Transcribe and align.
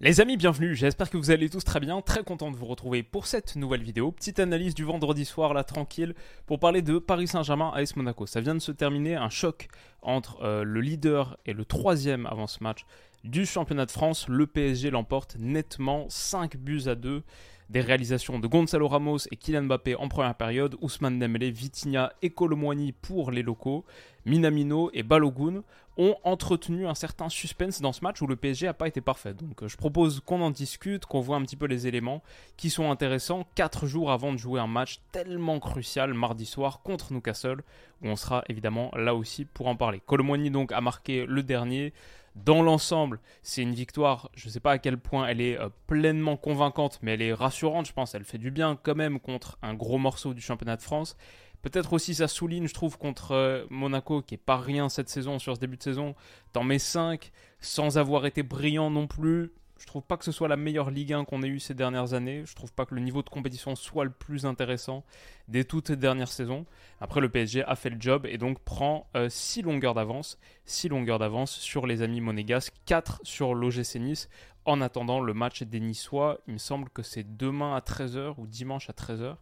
Les 0.00 0.20
amis, 0.20 0.36
bienvenue, 0.36 0.74
j'espère 0.74 1.08
que 1.08 1.16
vous 1.16 1.30
allez 1.30 1.48
tous 1.48 1.62
très 1.62 1.78
bien, 1.78 2.00
très 2.00 2.24
content 2.24 2.50
de 2.50 2.56
vous 2.56 2.66
retrouver 2.66 3.04
pour 3.04 3.28
cette 3.28 3.54
nouvelle 3.54 3.84
vidéo. 3.84 4.10
Petite 4.10 4.40
analyse 4.40 4.74
du 4.74 4.82
vendredi 4.82 5.24
soir, 5.24 5.54
là, 5.54 5.62
tranquille, 5.62 6.16
pour 6.46 6.58
parler 6.58 6.82
de 6.82 6.98
Paris 6.98 7.28
Saint-Germain 7.28 7.70
AS 7.76 7.94
Monaco. 7.94 8.26
Ça 8.26 8.40
vient 8.40 8.56
de 8.56 8.60
se 8.60 8.72
terminer, 8.72 9.14
un 9.14 9.30
choc 9.30 9.68
entre 10.02 10.42
euh, 10.42 10.64
le 10.64 10.80
leader 10.80 11.38
et 11.46 11.52
le 11.52 11.64
troisième 11.64 12.26
avant 12.26 12.48
ce 12.48 12.64
match 12.64 12.84
du 13.22 13.46
championnat 13.46 13.86
de 13.86 13.92
France. 13.92 14.26
Le 14.28 14.48
PSG 14.48 14.90
l'emporte 14.90 15.36
nettement 15.38 16.06
5 16.08 16.56
buts 16.56 16.82
à 16.86 16.96
2 16.96 17.22
des 17.70 17.80
réalisations 17.80 18.38
de 18.38 18.46
Gonzalo 18.46 18.88
Ramos 18.88 19.18
et 19.30 19.36
Kylian 19.36 19.62
Mbappé 19.62 19.96
en 19.96 20.08
première 20.08 20.34
période, 20.34 20.76
Ousmane 20.80 21.18
Dembélé, 21.18 21.50
Vitinha 21.50 22.12
et 22.22 22.30
Colomwani 22.30 22.92
pour 22.92 23.30
les 23.30 23.42
locaux, 23.42 23.84
Minamino 24.26 24.90
et 24.92 25.02
Balogun 25.02 25.62
ont 25.96 26.16
entretenu 26.24 26.86
un 26.86 26.94
certain 26.94 27.28
suspense 27.28 27.80
dans 27.80 27.92
ce 27.92 28.02
match 28.02 28.20
où 28.20 28.26
le 28.26 28.36
PSG 28.36 28.66
n'a 28.66 28.74
pas 28.74 28.88
été 28.88 29.00
parfait. 29.00 29.32
Donc 29.34 29.62
euh, 29.62 29.68
je 29.68 29.76
propose 29.76 30.20
qu'on 30.20 30.40
en 30.40 30.50
discute, 30.50 31.06
qu'on 31.06 31.20
voit 31.20 31.36
un 31.36 31.42
petit 31.42 31.56
peu 31.56 31.66
les 31.66 31.86
éléments 31.86 32.22
qui 32.56 32.70
sont 32.70 32.90
intéressants 32.90 33.46
4 33.54 33.86
jours 33.86 34.10
avant 34.10 34.32
de 34.32 34.38
jouer 34.38 34.60
un 34.60 34.66
match 34.66 35.00
tellement 35.12 35.60
crucial 35.60 36.12
mardi 36.14 36.46
soir 36.46 36.82
contre 36.82 37.12
Newcastle 37.12 37.62
où 38.02 38.08
on 38.08 38.16
sera 38.16 38.42
évidemment 38.48 38.90
là 38.96 39.14
aussi 39.14 39.44
pour 39.44 39.68
en 39.68 39.76
parler. 39.76 40.02
Colomwani 40.04 40.50
donc 40.50 40.72
a 40.72 40.80
marqué 40.80 41.26
le 41.26 41.42
dernier. 41.42 41.92
Dans 42.34 42.62
l'ensemble, 42.62 43.20
c'est 43.42 43.62
une 43.62 43.74
victoire, 43.74 44.28
je 44.34 44.48
ne 44.48 44.52
sais 44.52 44.60
pas 44.60 44.72
à 44.72 44.78
quel 44.78 44.98
point 44.98 45.26
elle 45.28 45.40
est 45.40 45.58
euh, 45.58 45.68
pleinement 45.86 46.36
convaincante, 46.36 46.98
mais 47.00 47.14
elle 47.14 47.22
est 47.22 47.32
rassurante, 47.32 47.86
je 47.86 47.92
pense, 47.92 48.14
elle 48.14 48.24
fait 48.24 48.38
du 48.38 48.50
bien 48.50 48.76
quand 48.82 48.96
même 48.96 49.20
contre 49.20 49.56
un 49.62 49.74
gros 49.74 49.98
morceau 49.98 50.34
du 50.34 50.40
championnat 50.40 50.76
de 50.76 50.82
France. 50.82 51.16
Peut-être 51.62 51.92
aussi 51.92 52.14
ça 52.14 52.26
souligne, 52.28 52.66
je 52.66 52.74
trouve, 52.74 52.98
contre 52.98 53.32
euh, 53.32 53.64
Monaco, 53.70 54.20
qui 54.20 54.34
est 54.34 54.38
pas 54.38 54.58
rien 54.58 54.88
cette 54.88 55.08
saison, 55.08 55.38
sur 55.38 55.54
ce 55.54 55.60
début 55.60 55.76
de 55.76 55.82
saison. 55.82 56.16
T'en 56.52 56.64
mets 56.64 56.80
5, 56.80 57.30
sans 57.60 57.98
avoir 57.98 58.26
été 58.26 58.42
brillant 58.42 58.90
non 58.90 59.06
plus. 59.06 59.52
Je 59.84 59.86
trouve 59.86 60.02
pas 60.02 60.16
que 60.16 60.24
ce 60.24 60.32
soit 60.32 60.48
la 60.48 60.56
meilleure 60.56 60.90
Ligue 60.90 61.12
1 61.12 61.26
qu'on 61.26 61.42
ait 61.42 61.48
eue 61.48 61.60
ces 61.60 61.74
dernières 61.74 62.14
années. 62.14 62.42
Je 62.46 62.54
trouve 62.54 62.72
pas 62.72 62.86
que 62.86 62.94
le 62.94 63.02
niveau 63.02 63.22
de 63.22 63.28
compétition 63.28 63.76
soit 63.76 64.04
le 64.04 64.10
plus 64.10 64.46
intéressant 64.46 65.04
des 65.46 65.66
toutes 65.66 65.92
dernières 65.92 66.32
saisons. 66.32 66.64
Après, 67.02 67.20
le 67.20 67.28
PSG 67.28 67.62
a 67.64 67.76
fait 67.76 67.90
le 67.90 68.00
job 68.00 68.24
et 68.24 68.38
donc 68.38 68.60
prend 68.60 69.10
6 69.28 69.60
euh, 69.60 69.62
longueurs 69.64 69.92
d'avance. 69.92 70.38
6 70.64 70.88
longueurs 70.88 71.18
d'avance 71.18 71.50
sur 71.50 71.86
les 71.86 72.00
amis 72.00 72.22
monégasques, 72.22 72.72
4 72.86 73.20
sur 73.24 73.54
l'OGC 73.54 73.96
Nice. 73.96 74.30
En 74.64 74.80
attendant 74.80 75.20
le 75.20 75.34
match 75.34 75.62
des 75.62 75.80
Niçois, 75.80 76.40
il 76.46 76.54
me 76.54 76.58
semble 76.58 76.88
que 76.88 77.02
c'est 77.02 77.36
demain 77.36 77.76
à 77.76 77.80
13h 77.80 78.36
ou 78.38 78.46
dimanche 78.46 78.88
à 78.88 78.94
13h. 78.94 79.36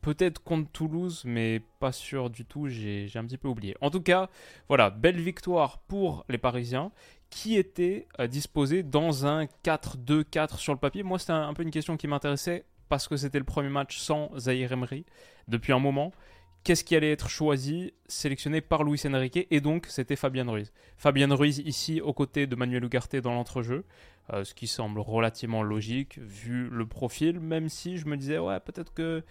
Peut-être 0.00 0.42
contre 0.42 0.70
Toulouse, 0.70 1.22
mais 1.24 1.60
pas 1.80 1.92
sûr 1.92 2.30
du 2.30 2.44
tout, 2.44 2.68
j'ai 2.68 3.10
un 3.16 3.24
petit 3.24 3.38
peu 3.38 3.48
oublié. 3.48 3.74
En 3.80 3.90
tout 3.90 4.00
cas, 4.00 4.30
voilà, 4.68 4.90
belle 4.90 5.20
victoire 5.20 5.78
pour 5.78 6.24
les 6.28 6.38
Parisiens 6.38 6.92
qui 7.30 7.56
était 7.56 8.06
euh, 8.20 8.26
disposé 8.26 8.82
dans 8.82 9.26
un 9.26 9.44
4-2-4 9.64 10.56
sur 10.56 10.72
le 10.72 10.78
papier. 10.78 11.02
Moi, 11.02 11.18
c'était 11.18 11.32
un, 11.32 11.52
peu 11.54 11.62
une 11.62 11.70
question 11.70 11.96
qui 11.96 12.08
m'intéressait 12.08 12.64
parce 12.88 13.06
que 13.06 13.16
c'était 13.16 13.38
le 13.38 13.44
premier 13.44 13.68
match 13.68 13.98
sans 13.98 14.30
Zahir 14.38 14.72
Emery 14.72 15.04
depuis 15.46 15.72
un 15.72 15.78
moment. 15.78 16.12
Qu'est-ce 16.64 16.84
qui 16.84 16.96
allait 16.96 17.12
être 17.12 17.28
choisi, 17.28 17.92
sélectionné 18.08 18.60
par 18.60 18.82
Luis 18.82 19.00
Enrique 19.06 19.46
Et 19.50 19.60
donc, 19.60 19.86
c'était 19.88 20.16
Fabien 20.16 20.48
Ruiz. 20.50 20.72
Fabien 20.96 21.32
Ruiz 21.34 21.58
ici 21.58 22.00
aux 22.00 22.12
côtés 22.12 22.46
de 22.46 22.56
Manuel 22.56 22.84
Ugarte 22.84 23.16
dans 23.16 23.32
l'entrejeu, 23.32 23.84
euh, 24.32 24.44
ce 24.44 24.54
qui 24.54 24.66
semble 24.66 25.00
relativement 25.00 25.62
logique 25.62 26.18
vu 26.18 26.68
le 26.68 26.86
profil, 26.86 27.40
même 27.40 27.68
si 27.68 27.96
je 27.96 28.06
me 28.06 28.16
disais, 28.16 28.38
ouais, 28.38 28.60
peut-être 28.60 28.92
que 28.92 29.22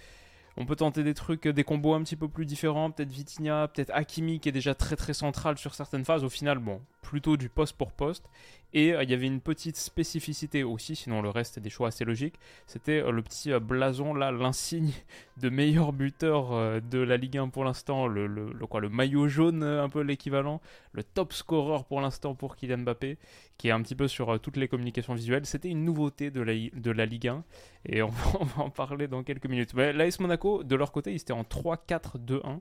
on 0.57 0.65
peut 0.65 0.75
tenter 0.75 1.03
des 1.03 1.13
trucs, 1.13 1.47
des 1.47 1.63
combos 1.63 1.93
un 1.93 2.01
petit 2.01 2.15
peu 2.15 2.27
plus 2.27 2.45
différents, 2.45 2.89
peut-être 2.91 3.11
Vitinha, 3.11 3.67
peut-être 3.67 3.91
Hakimi 3.93 4.39
qui 4.39 4.49
est 4.49 4.51
déjà 4.51 4.73
très 4.73 4.95
très 4.95 5.13
central 5.13 5.57
sur 5.57 5.75
certaines 5.75 6.03
phases. 6.03 6.23
Au 6.23 6.29
final, 6.29 6.57
bon, 6.57 6.81
plutôt 7.07 7.37
du 7.37 7.47
poste 7.47 7.77
pour 7.77 7.93
poste. 7.93 8.29
Et 8.73 8.93
euh, 8.93 9.03
il 9.03 9.09
y 9.09 9.13
avait 9.13 9.27
une 9.27 9.39
petite 9.39 9.77
spécificité 9.77 10.63
aussi, 10.63 10.95
sinon 10.95 11.21
le 11.21 11.29
reste 11.29 11.57
est 11.57 11.61
des 11.61 11.69
choix 11.69 11.87
assez 11.87 12.03
logiques. 12.03 12.35
C'était 12.65 13.01
euh, 13.01 13.11
le 13.11 13.21
petit 13.21 13.51
euh, 13.51 13.59
blason 13.59 14.13
là, 14.13 14.31
l'insigne 14.31 14.91
de 15.37 15.49
meilleur 15.49 15.93
buteur 15.93 16.81
de 16.81 16.99
la 16.99 17.15
Ligue 17.15 17.37
1 17.37 17.49
pour 17.49 17.63
l'instant, 17.63 18.07
le, 18.07 18.51
quoi, 18.69 18.81
le 18.81 18.89
maillot 18.89 19.27
jaune 19.27 19.63
un 19.63 19.87
peu 19.87 20.01
l'équivalent, 20.01 20.61
le 20.93 21.03
top 21.03 21.31
scorer 21.31 21.83
pour 21.87 22.01
l'instant 22.01 22.33
pour 22.33 22.55
Kylian 22.55 22.79
Mbappé, 22.79 23.17
qui 23.57 23.67
est 23.67 23.71
un 23.71 23.81
petit 23.81 23.93
peu 23.93 24.07
sur 24.07 24.39
toutes 24.39 24.57
les 24.57 24.67
communications 24.67 25.13
visuelles. 25.13 25.45
C'était 25.45 25.69
une 25.69 25.85
nouveauté 25.85 26.31
de 26.31 26.41
la, 26.41 26.53
de 26.53 26.91
la 26.91 27.05
Ligue 27.05 27.27
1 27.27 27.43
et 27.85 28.01
on 28.03 28.09
va, 28.09 28.63
en 28.63 28.69
parler 28.71 29.07
dans 29.07 29.21
quelques 29.23 29.45
minutes. 29.45 29.73
L'AS 29.75 30.19
Monaco, 30.19 30.63
de 30.63 30.75
leur 30.75 30.91
côté, 30.91 31.11
ils 31.11 31.21
étaient 31.21 31.33
en 31.33 31.43
3-4-2-1. 31.43 32.59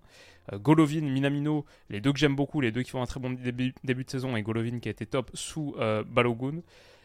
Golovin, 0.55 1.01
Minamino, 1.01 1.65
les 1.91 2.01
deux 2.01 2.13
que 2.13 2.19
j'aime 2.19 2.37
beaucoup, 2.37 2.61
les 2.61 2.71
deux 2.71 2.83
qui 2.83 2.91
font 2.91 3.03
un 3.03 3.07
très 3.07 3.19
bon 3.19 3.31
début 3.31 4.05
de 4.05 4.11
saison, 4.11 4.36
et 4.37 4.43
Golovin 4.43 4.79
qui 4.79 4.89
a 4.89 4.93
été 4.93 5.07
top 5.07 5.31
sous 5.35 5.75
euh, 5.79 6.05
Balogun. 6.05 6.61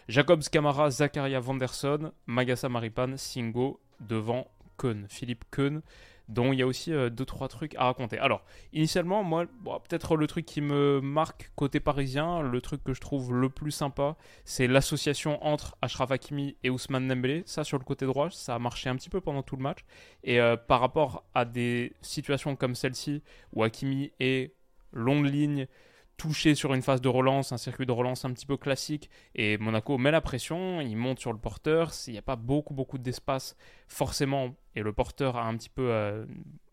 Jacobs 0.07 0.43
Camara, 0.51 0.89
Zakaria 0.89 1.39
Vanderson, 1.39 2.11
Magasa 2.25 2.69
Maripan, 2.69 3.15
Singo 3.17 3.79
devant 3.99 4.47
Keun, 4.77 5.05
Philippe 5.07 5.45
Keun, 5.51 5.81
dont 6.27 6.53
il 6.53 6.59
y 6.59 6.61
a 6.61 6.67
aussi 6.67 6.91
2 6.91 6.95
euh, 6.95 7.09
deux 7.09 7.25
trucs 7.25 7.75
à 7.75 7.85
raconter. 7.85 8.17
Alors, 8.17 8.43
initialement, 8.73 9.23
moi, 9.23 9.45
peut-être 9.65 10.15
le 10.15 10.27
truc 10.27 10.45
qui 10.45 10.61
me 10.61 11.01
marque 11.01 11.51
côté 11.55 11.79
parisien, 11.79 12.41
le 12.41 12.61
truc 12.61 12.83
que 12.83 12.93
je 12.93 13.01
trouve 13.01 13.33
le 13.33 13.49
plus 13.49 13.71
sympa, 13.71 14.15
c'est 14.45 14.67
l'association 14.67 15.43
entre 15.45 15.75
Ashraf 15.81 16.11
Hakimi 16.11 16.55
et 16.63 16.69
Ousmane 16.69 17.07
Dembélé. 17.07 17.43
Ça, 17.45 17.63
sur 17.63 17.77
le 17.77 17.83
côté 17.83 18.05
droit, 18.05 18.29
ça 18.31 18.55
a 18.55 18.59
marché 18.59 18.89
un 18.89 18.95
petit 18.95 19.09
peu 19.09 19.21
pendant 19.21 19.43
tout 19.43 19.57
le 19.57 19.63
match. 19.63 19.79
Et 20.23 20.39
euh, 20.39 20.55
par 20.55 20.79
rapport 20.79 21.25
à 21.33 21.45
des 21.45 21.93
situations 22.01 22.55
comme 22.55 22.75
celle-ci, 22.75 23.21
où 23.53 23.63
Hakimi 23.63 24.11
est 24.19 24.55
longue 24.93 25.25
ligne, 25.25 25.67
touché 26.17 26.55
sur 26.55 26.73
une 26.73 26.81
phase 26.81 27.01
de 27.01 27.09
relance, 27.09 27.51
un 27.51 27.57
circuit 27.57 27.85
de 27.85 27.91
relance 27.91 28.25
un 28.25 28.31
petit 28.31 28.45
peu 28.45 28.57
classique, 28.57 29.09
et 29.35 29.57
Monaco 29.57 29.97
met 29.97 30.11
la 30.11 30.21
pression, 30.21 30.81
il 30.81 30.95
monte 30.95 31.19
sur 31.19 31.33
le 31.33 31.39
porteur, 31.39 31.91
il 32.07 32.13
n'y 32.13 32.19
a 32.19 32.23
pas 32.23 32.35
beaucoup 32.35 32.73
beaucoup 32.73 32.97
d'espace 32.97 33.55
forcément, 33.87 34.55
et 34.75 34.81
le 34.81 34.93
porteur 34.93 35.37
a 35.37 35.45
un 35.45 35.57
petit 35.57 35.69
peu 35.69 35.89
euh, 35.89 36.25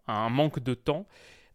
un 0.07 0.29
manque 0.29 0.61
de 0.61 0.75
temps, 0.75 1.07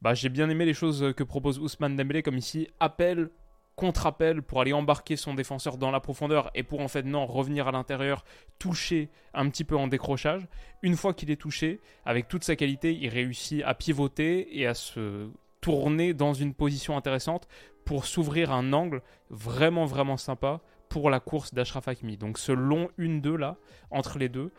bah, 0.02 0.14
j'ai 0.14 0.30
bien 0.30 0.50
aimé 0.50 0.66
les 0.66 0.74
choses 0.74 1.14
que 1.16 1.24
propose 1.24 1.60
Ousmane 1.60 1.96
Dembélé, 1.96 2.24
comme 2.24 2.38
ici, 2.38 2.68
appel 2.80 3.30
contre-appel 3.76 4.42
pour 4.42 4.62
aller 4.62 4.74
embarquer 4.74 5.16
son 5.16 5.34
défenseur 5.34 5.78
dans 5.78 5.92
la 5.92 6.00
profondeur 6.00 6.52
et 6.54 6.64
pour 6.64 6.82
en 6.82 6.88
fait 6.88 7.04
non 7.04 7.26
revenir 7.26 7.68
à 7.68 7.72
l'intérieur, 7.72 8.24
toucher 8.60 9.10
un 9.34 9.50
petit 9.50 9.64
peu 9.64 9.76
en 9.76 9.88
décrochage. 9.88 10.48
Une 10.82 10.96
fois 10.96 11.14
qu'il 11.14 11.32
est 11.32 11.38
touché, 11.38 11.80
avec 12.06 12.28
toute 12.28 12.44
sa 12.44 12.56
qualité, 12.56 12.94
il 12.94 13.10
réussit 13.10 13.64
à 13.64 13.74
pivoter 13.74 14.60
et 14.60 14.68
à 14.68 14.74
se 14.74 15.30
tourner 15.62 16.14
dans 16.14 16.34
une 16.34 16.54
position 16.54 16.98
intéressante 16.98 17.48
pour 17.86 18.06
s'ouvrir 18.06 18.52
un 18.52 18.74
angle 18.74 19.02
vraiment 19.30 19.86
vraiment 19.86 20.18
sympa 20.18 20.62
pour 20.90 21.10
la 21.10 21.20
course 21.20 21.54
d'Ashraf 21.54 21.88
Hakimi. 21.88 22.18
Donc 22.18 22.38
ce 22.38 22.52
long 22.52 22.90
1-2 23.00 23.36
là, 23.36 23.58
entre 23.90 24.20
les 24.20 24.30
deux, 24.30 24.52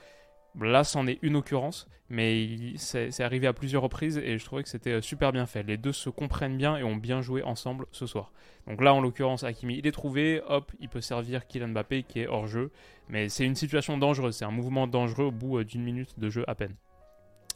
là 0.60 0.84
c'en 0.84 1.06
est 1.06 1.18
une 1.22 1.36
occurrence, 1.36 1.88
mais 2.08 2.74
c'est 2.76 3.20
arrivé 3.20 3.46
à 3.46 3.52
plusieurs 3.52 3.82
reprises 3.82 4.18
et 4.18 4.38
je 4.38 4.44
trouvais 4.44 4.62
que 4.62 4.68
c'était 4.68 5.00
super 5.00 5.32
bien 5.32 5.46
fait. 5.46 5.62
Les 5.62 5.76
deux 5.76 5.92
se 5.92 6.10
comprennent 6.10 6.56
bien 6.56 6.76
et 6.76 6.82
ont 6.82 6.96
bien 6.96 7.22
joué 7.22 7.42
ensemble 7.42 7.86
ce 7.92 8.06
soir. 8.06 8.32
Donc 8.66 8.82
là 8.82 8.92
en 8.94 9.00
l'occurrence 9.00 9.44
Hakimi 9.44 9.78
il 9.78 9.86
est 9.86 9.92
trouvé, 9.92 10.42
hop, 10.48 10.72
il 10.80 10.88
peut 10.88 11.00
servir 11.00 11.46
Kylian 11.46 11.68
Mbappé 11.68 12.02
qui 12.02 12.20
est 12.20 12.26
hors 12.26 12.46
jeu, 12.46 12.70
mais 13.08 13.28
c'est 13.28 13.44
une 13.44 13.54
situation 13.54 13.96
dangereuse, 13.96 14.36
c'est 14.36 14.44
un 14.44 14.50
mouvement 14.50 14.86
dangereux 14.86 15.26
au 15.26 15.32
bout 15.32 15.58
euh, 15.58 15.64
d'une 15.64 15.82
minute 15.82 16.18
de 16.18 16.30
jeu 16.30 16.44
à 16.48 16.54
peine. 16.54 16.74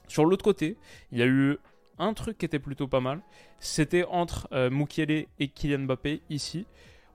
Sur 0.09 0.25
l'autre 0.25 0.44
côté, 0.44 0.76
il 1.12 1.19
y 1.19 1.23
a 1.23 1.26
eu 1.26 1.59
un 1.99 2.15
truc 2.15 2.39
qui 2.39 2.47
était 2.47 2.59
plutôt 2.59 2.89
pas 2.89 3.00
mal. 3.00 3.21
C'était 3.61 4.05
entre 4.05 4.49
euh, 4.53 4.71
Mukiele 4.71 5.27
et 5.39 5.49
Kylian 5.49 5.81
Mbappé 5.81 6.23
ici. 6.31 6.67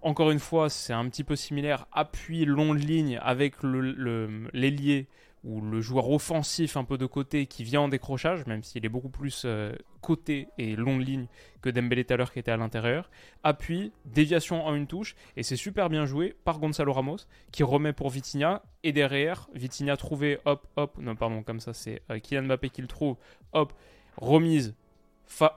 Encore 0.01 0.31
une 0.31 0.39
fois, 0.39 0.69
c'est 0.69 0.94
un 0.94 1.07
petit 1.07 1.24
peu 1.24 1.35
similaire. 1.35 1.88
Appui 1.94 2.45
long 2.45 2.74
ligne 2.74 3.19
avec 3.21 3.56
l'ailier 3.63 5.07
ou 5.44 5.59
le 5.62 5.81
joueur 5.81 6.09
offensif 6.09 6.77
un 6.77 6.83
peu 6.85 6.97
de 6.97 7.06
côté 7.06 7.47
qui 7.47 7.63
vient 7.63 7.81
en 7.81 7.88
décrochage, 7.89 8.45
même 8.45 8.63
s'il 8.63 8.85
est 8.85 8.89
beaucoup 8.89 9.09
plus 9.09 9.44
euh, 9.45 9.74
côté 10.01 10.47
et 10.57 10.75
long 10.75 10.97
ligne 10.97 11.27
que 11.62 11.69
Dembélé 11.69 12.06
tout 12.06 12.13
à 12.13 12.18
l'heure 12.18 12.31
qui 12.31 12.39
était 12.39 12.51
à 12.51 12.57
l'intérieur. 12.57 13.09
Appui, 13.44 13.91
déviation 14.06 14.65
en 14.65 14.74
une 14.74 14.88
touche, 14.88 15.15
et 15.35 15.44
c'est 15.44 15.57
super 15.57 15.89
bien 15.89 16.06
joué 16.06 16.35
par 16.45 16.59
Gonzalo 16.59 16.94
Ramos 16.94 17.18
qui 17.51 17.63
remet 17.63 17.94
pour 17.94 18.09
Vitinha, 18.09 18.63
et 18.83 18.94
derrière, 18.94 19.50
Vitinha 19.53 19.97
trouvé, 19.97 20.39
hop, 20.45 20.65
hop, 20.77 20.97
non 20.97 21.15
pardon, 21.15 21.44
comme 21.44 21.59
ça 21.59 21.74
c'est 21.74 22.01
euh, 22.09 22.19
Kylian 22.19 22.44
Mbappé 22.44 22.69
qui 22.69 22.81
le 22.81 22.88
trouve, 22.88 23.18
hop, 23.51 23.74
remise 24.18 24.75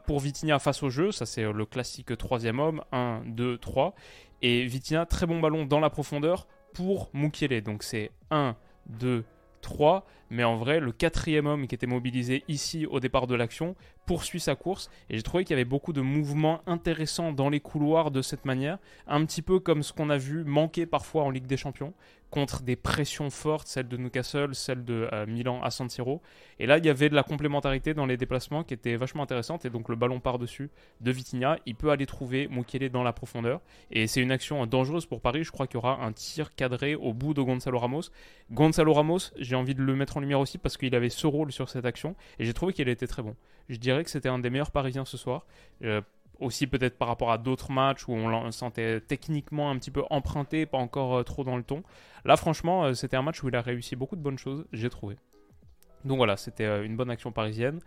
pour 0.06 0.20
Vitinha 0.20 0.58
face 0.58 0.82
au 0.82 0.90
jeu, 0.90 1.12
ça 1.12 1.26
c'est 1.26 1.50
le 1.52 1.66
classique 1.66 2.16
troisième 2.16 2.60
homme, 2.60 2.82
1, 2.92 3.22
2, 3.26 3.58
3. 3.58 3.94
Et 4.42 4.64
Vitina, 4.66 5.06
très 5.06 5.26
bon 5.26 5.40
ballon 5.40 5.64
dans 5.64 5.80
la 5.80 5.90
profondeur 5.90 6.46
pour 6.74 7.10
Mukiele. 7.12 7.62
Donc 7.62 7.82
c'est 7.82 8.10
1, 8.30 8.56
2, 8.86 9.24
3. 9.62 10.06
Mais 10.28 10.44
en 10.44 10.56
vrai, 10.56 10.80
le 10.80 10.92
quatrième 10.92 11.46
homme 11.46 11.66
qui 11.66 11.74
était 11.74 11.86
mobilisé 11.86 12.42
ici 12.48 12.84
au 12.86 13.00
départ 13.00 13.26
de 13.26 13.34
l'action 13.34 13.76
poursuit 14.06 14.40
sa 14.40 14.56
course. 14.56 14.90
Et 15.08 15.16
j'ai 15.16 15.22
trouvé 15.22 15.44
qu'il 15.44 15.54
y 15.54 15.58
avait 15.58 15.64
beaucoup 15.64 15.92
de 15.92 16.00
mouvements 16.00 16.60
intéressants 16.66 17.32
dans 17.32 17.48
les 17.48 17.60
couloirs 17.60 18.10
de 18.10 18.22
cette 18.22 18.44
manière. 18.44 18.78
Un 19.06 19.24
petit 19.24 19.42
peu 19.42 19.60
comme 19.60 19.82
ce 19.82 19.92
qu'on 19.92 20.10
a 20.10 20.18
vu 20.18 20.44
manquer 20.44 20.84
parfois 20.84 21.22
en 21.22 21.30
Ligue 21.30 21.46
des 21.46 21.56
Champions 21.56 21.92
contre 22.36 22.60
des 22.60 22.76
pressions 22.76 23.30
fortes, 23.30 23.66
celle 23.66 23.88
de 23.88 23.96
Newcastle, 23.96 24.54
celle 24.54 24.84
de 24.84 25.08
euh, 25.10 25.24
Milan 25.24 25.62
à 25.62 25.70
San 25.70 25.88
Siro. 25.88 26.20
Et 26.58 26.66
là, 26.66 26.76
il 26.76 26.84
y 26.84 26.90
avait 26.90 27.08
de 27.08 27.14
la 27.14 27.22
complémentarité 27.22 27.94
dans 27.94 28.04
les 28.04 28.18
déplacements 28.18 28.62
qui 28.62 28.74
était 28.74 28.94
vachement 28.96 29.22
intéressante. 29.22 29.64
Et 29.64 29.70
donc, 29.70 29.88
le 29.88 29.96
ballon 29.96 30.20
par-dessus 30.20 30.68
de 31.00 31.10
Vitinha, 31.10 31.56
il 31.64 31.74
peut 31.74 31.88
aller 31.88 32.04
trouver 32.04 32.46
Mukiele 32.48 32.90
dans 32.90 33.02
la 33.02 33.14
profondeur. 33.14 33.62
Et 33.90 34.06
c'est 34.06 34.20
une 34.20 34.32
action 34.32 34.66
dangereuse 34.66 35.06
pour 35.06 35.22
Paris. 35.22 35.44
Je 35.44 35.50
crois 35.50 35.66
qu'il 35.66 35.76
y 35.76 35.78
aura 35.78 36.04
un 36.04 36.12
tir 36.12 36.54
cadré 36.54 36.94
au 36.94 37.14
bout 37.14 37.32
de 37.32 37.40
Gonzalo 37.40 37.78
Ramos. 37.78 38.10
Gonzalo 38.50 38.92
Ramos, 38.92 39.30
j'ai 39.38 39.56
envie 39.56 39.74
de 39.74 39.82
le 39.82 39.96
mettre 39.96 40.18
en 40.18 40.20
lumière 40.20 40.40
aussi 40.40 40.58
parce 40.58 40.76
qu'il 40.76 40.94
avait 40.94 41.08
ce 41.08 41.26
rôle 41.26 41.52
sur 41.52 41.70
cette 41.70 41.86
action. 41.86 42.16
Et 42.38 42.44
j'ai 42.44 42.52
trouvé 42.52 42.74
qu'il 42.74 42.90
était 42.90 43.06
très 43.06 43.22
bon. 43.22 43.34
Je 43.70 43.78
dirais 43.78 44.04
que 44.04 44.10
c'était 44.10 44.28
un 44.28 44.40
des 44.40 44.50
meilleurs 44.50 44.72
Parisiens 44.72 45.06
ce 45.06 45.16
soir. 45.16 45.46
Euh, 45.84 46.02
aussi 46.40 46.66
peut-être 46.66 46.98
par 46.98 47.08
rapport 47.08 47.30
à 47.30 47.38
d'autres 47.38 47.70
matchs 47.70 48.06
où 48.08 48.12
on 48.12 48.44
le 48.44 48.50
sentait 48.52 49.00
techniquement 49.00 49.70
un 49.70 49.78
petit 49.78 49.90
peu 49.90 50.02
emprunté, 50.10 50.66
pas 50.66 50.78
encore 50.78 51.16
euh, 51.16 51.22
trop 51.22 51.44
dans 51.44 51.56
le 51.56 51.62
ton. 51.62 51.82
Là, 52.24 52.36
franchement, 52.36 52.84
euh, 52.84 52.94
c'était 52.94 53.16
un 53.16 53.22
match 53.22 53.42
où 53.42 53.48
il 53.48 53.56
a 53.56 53.62
réussi 53.62 53.96
beaucoup 53.96 54.16
de 54.16 54.20
bonnes 54.22 54.38
choses, 54.38 54.66
j'ai 54.72 54.90
trouvé. 54.90 55.16
Donc 56.04 56.18
voilà, 56.18 56.36
c'était 56.36 56.64
euh, 56.64 56.84
une 56.84 56.96
bonne 56.96 57.10
action 57.10 57.32
parisienne. 57.32 57.80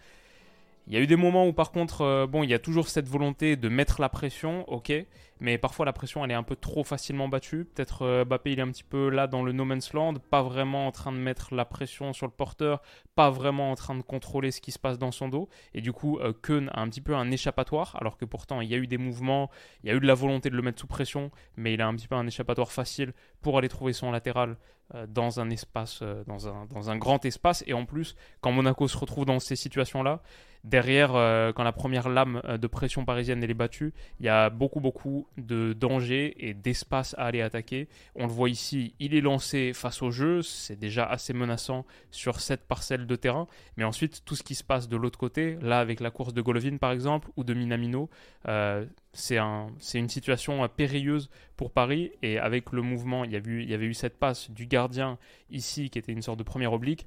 Il 0.88 0.94
y 0.94 0.98
a 0.98 1.02
eu 1.02 1.08
des 1.08 1.16
moments 1.16 1.48
où 1.48 1.54
par 1.54 1.72
contre, 1.72 2.26
bon, 2.26 2.42
il 2.42 2.50
y 2.50 2.54
a 2.56 2.60
toujours 2.60 2.88
cette 2.88 3.08
volonté 3.08 3.56
de 3.56 3.70
mettre 3.70 4.02
la 4.02 4.10
pression, 4.10 4.68
ok, 4.68 4.92
mais 5.40 5.58
parfois 5.58 5.86
la 5.86 5.94
pression 5.94 6.24
elle 6.24 6.32
est 6.32 6.36
un 6.36 6.44
peu 6.44 6.56
trop 6.56 6.84
facilement 6.84 7.28
battue. 7.28 7.66
Peut-être 7.66 8.04
euh, 8.04 8.26
Mbappé 8.26 8.52
il 8.52 8.60
est 8.60 8.62
un 8.62 8.72
petit 8.72 8.84
peu 8.84 9.10
là 9.10 9.28
dans 9.28 9.44
le 9.44 9.52
no 9.52 9.66
man's 9.66 9.94
land, 9.94 10.16
pas 10.30 10.42
vraiment 10.42 10.88
en 10.88 10.92
train 10.92 11.12
de 11.12 11.18
mettre 11.18 11.54
la 11.54 11.66
pression 11.66 12.14
sur 12.14 12.26
le 12.26 12.32
porteur, 12.32 12.82
pas 13.16 13.30
vraiment 13.30 13.72
en 13.72 13.76
train 13.76 13.96
de 13.96 14.02
contrôler 14.02 14.52
ce 14.52 14.62
qui 14.62 14.72
se 14.72 14.80
passe 14.80 14.98
dans 14.98 15.12
son 15.12 15.30
dos, 15.30 15.50
et 15.74 15.82
du 15.82 15.92
coup 15.92 16.20
euh, 16.20 16.34
a 16.72 16.82
un 16.82 16.90
petit 16.90 17.02
peu 17.02 17.16
un 17.16 17.32
échappatoire, 17.32 17.96
alors 18.00 18.18
que 18.18 18.26
pourtant 18.26 18.62
il 18.62 18.70
y 18.70 18.74
a 18.74 18.78
eu 18.78 18.88
des 18.88 18.98
mouvements, 18.98 19.50
il 19.84 19.90
y 19.90 19.92
a 19.92 19.96
eu 19.96 20.00
de 20.00 20.08
la 20.08 20.16
volonté 20.16 20.50
de 20.50 20.56
le 20.56 20.62
mettre 20.62 20.80
sous 20.80 20.88
pression, 20.88 21.32
mais 21.56 21.74
il 21.74 21.82
a 21.82 21.88
un 21.88 21.96
petit 21.96 22.08
peu 22.08 22.16
un 22.16 22.28
échappatoire 22.28 22.72
facile 22.72 23.14
pour 23.42 23.58
aller 23.58 23.70
trouver 23.70 23.94
son 23.94 24.12
latéral 24.12 24.58
euh, 24.96 25.06
dans 25.08 25.40
un 25.40 25.50
espace, 25.50 26.04
dans 26.28 26.48
un, 26.48 26.66
dans 26.66 26.90
un 26.90 26.98
grand 26.98 27.24
espace, 27.26 27.64
et 27.68 27.74
en 27.74 27.86
plus 27.86 28.16
quand 28.42 28.52
Monaco 28.52 28.88
se 28.88 28.98
retrouve 28.98 29.26
dans 29.26 29.40
ces 29.40 29.56
situations-là, 29.56 30.22
Derrière, 30.64 31.16
euh, 31.16 31.54
quand 31.54 31.64
la 31.64 31.72
première 31.72 32.10
lame 32.10 32.42
euh, 32.44 32.58
de 32.58 32.68
pression 32.68 33.06
parisienne 33.06 33.44
est 33.44 33.54
battue, 33.54 33.94
il 34.20 34.26
y 34.26 34.30
a 34.30 34.50
beaucoup, 34.50 34.82
beaucoup 34.82 35.26
de 35.38 35.74
danger 35.74 36.36
et 36.48 36.54
d'espace 36.54 37.16
à 37.18 37.26
aller 37.26 37.42
attaquer. 37.42 37.88
On 38.16 38.28
le 38.28 38.32
voit 38.32 38.50
ici, 38.50 38.94
il 39.00 39.14
est 39.16 39.22
lancé 39.22 39.74
face 39.74 40.02
au 40.02 40.12
jeu, 40.12 40.42
c'est 40.42 40.76
déjà 40.76 41.06
assez 41.06 41.34
menaçant 41.34 41.86
sur 42.12 42.40
cette 42.40 42.68
parcelle 42.68 43.08
de 43.08 43.16
terrain. 43.16 43.48
Mais 43.78 43.84
ensuite, 43.84 44.24
tout 44.26 44.36
ce 44.36 44.44
qui 44.44 44.56
se 44.56 44.64
passe 44.64 44.90
de 44.90 44.98
l'autre 44.98 45.20
côté, 45.20 45.58
là 45.62 45.80
avec 45.80 46.00
la 46.00 46.12
course 46.12 46.34
de 46.34 46.42
Golovin 46.42 46.78
par 46.78 46.92
exemple, 46.92 47.30
ou 47.36 47.44
de 47.44 47.54
Minamino, 47.54 48.10
euh, 48.48 48.86
c'est 49.14 49.38
un, 49.38 49.68
une 49.94 50.10
situation 50.10 50.68
périlleuse 50.68 51.30
pour 51.56 51.72
Paris. 51.72 52.12
Et 52.22 52.38
avec 52.38 52.72
le 52.72 52.82
mouvement, 52.82 53.24
il 53.24 53.32
y, 53.32 53.36
a 53.36 53.40
il 53.40 53.70
y 53.70 53.74
avait 53.74 53.86
eu 53.86 53.94
cette 53.94 54.18
passe 54.18 54.52
du 54.52 54.66
gardien 54.66 55.18
ici, 55.50 55.90
qui 55.90 56.00
était 56.00 56.12
une 56.12 56.22
sorte 56.22 56.40
de 56.40 56.44
première 56.44 56.74
oblique 56.74 57.06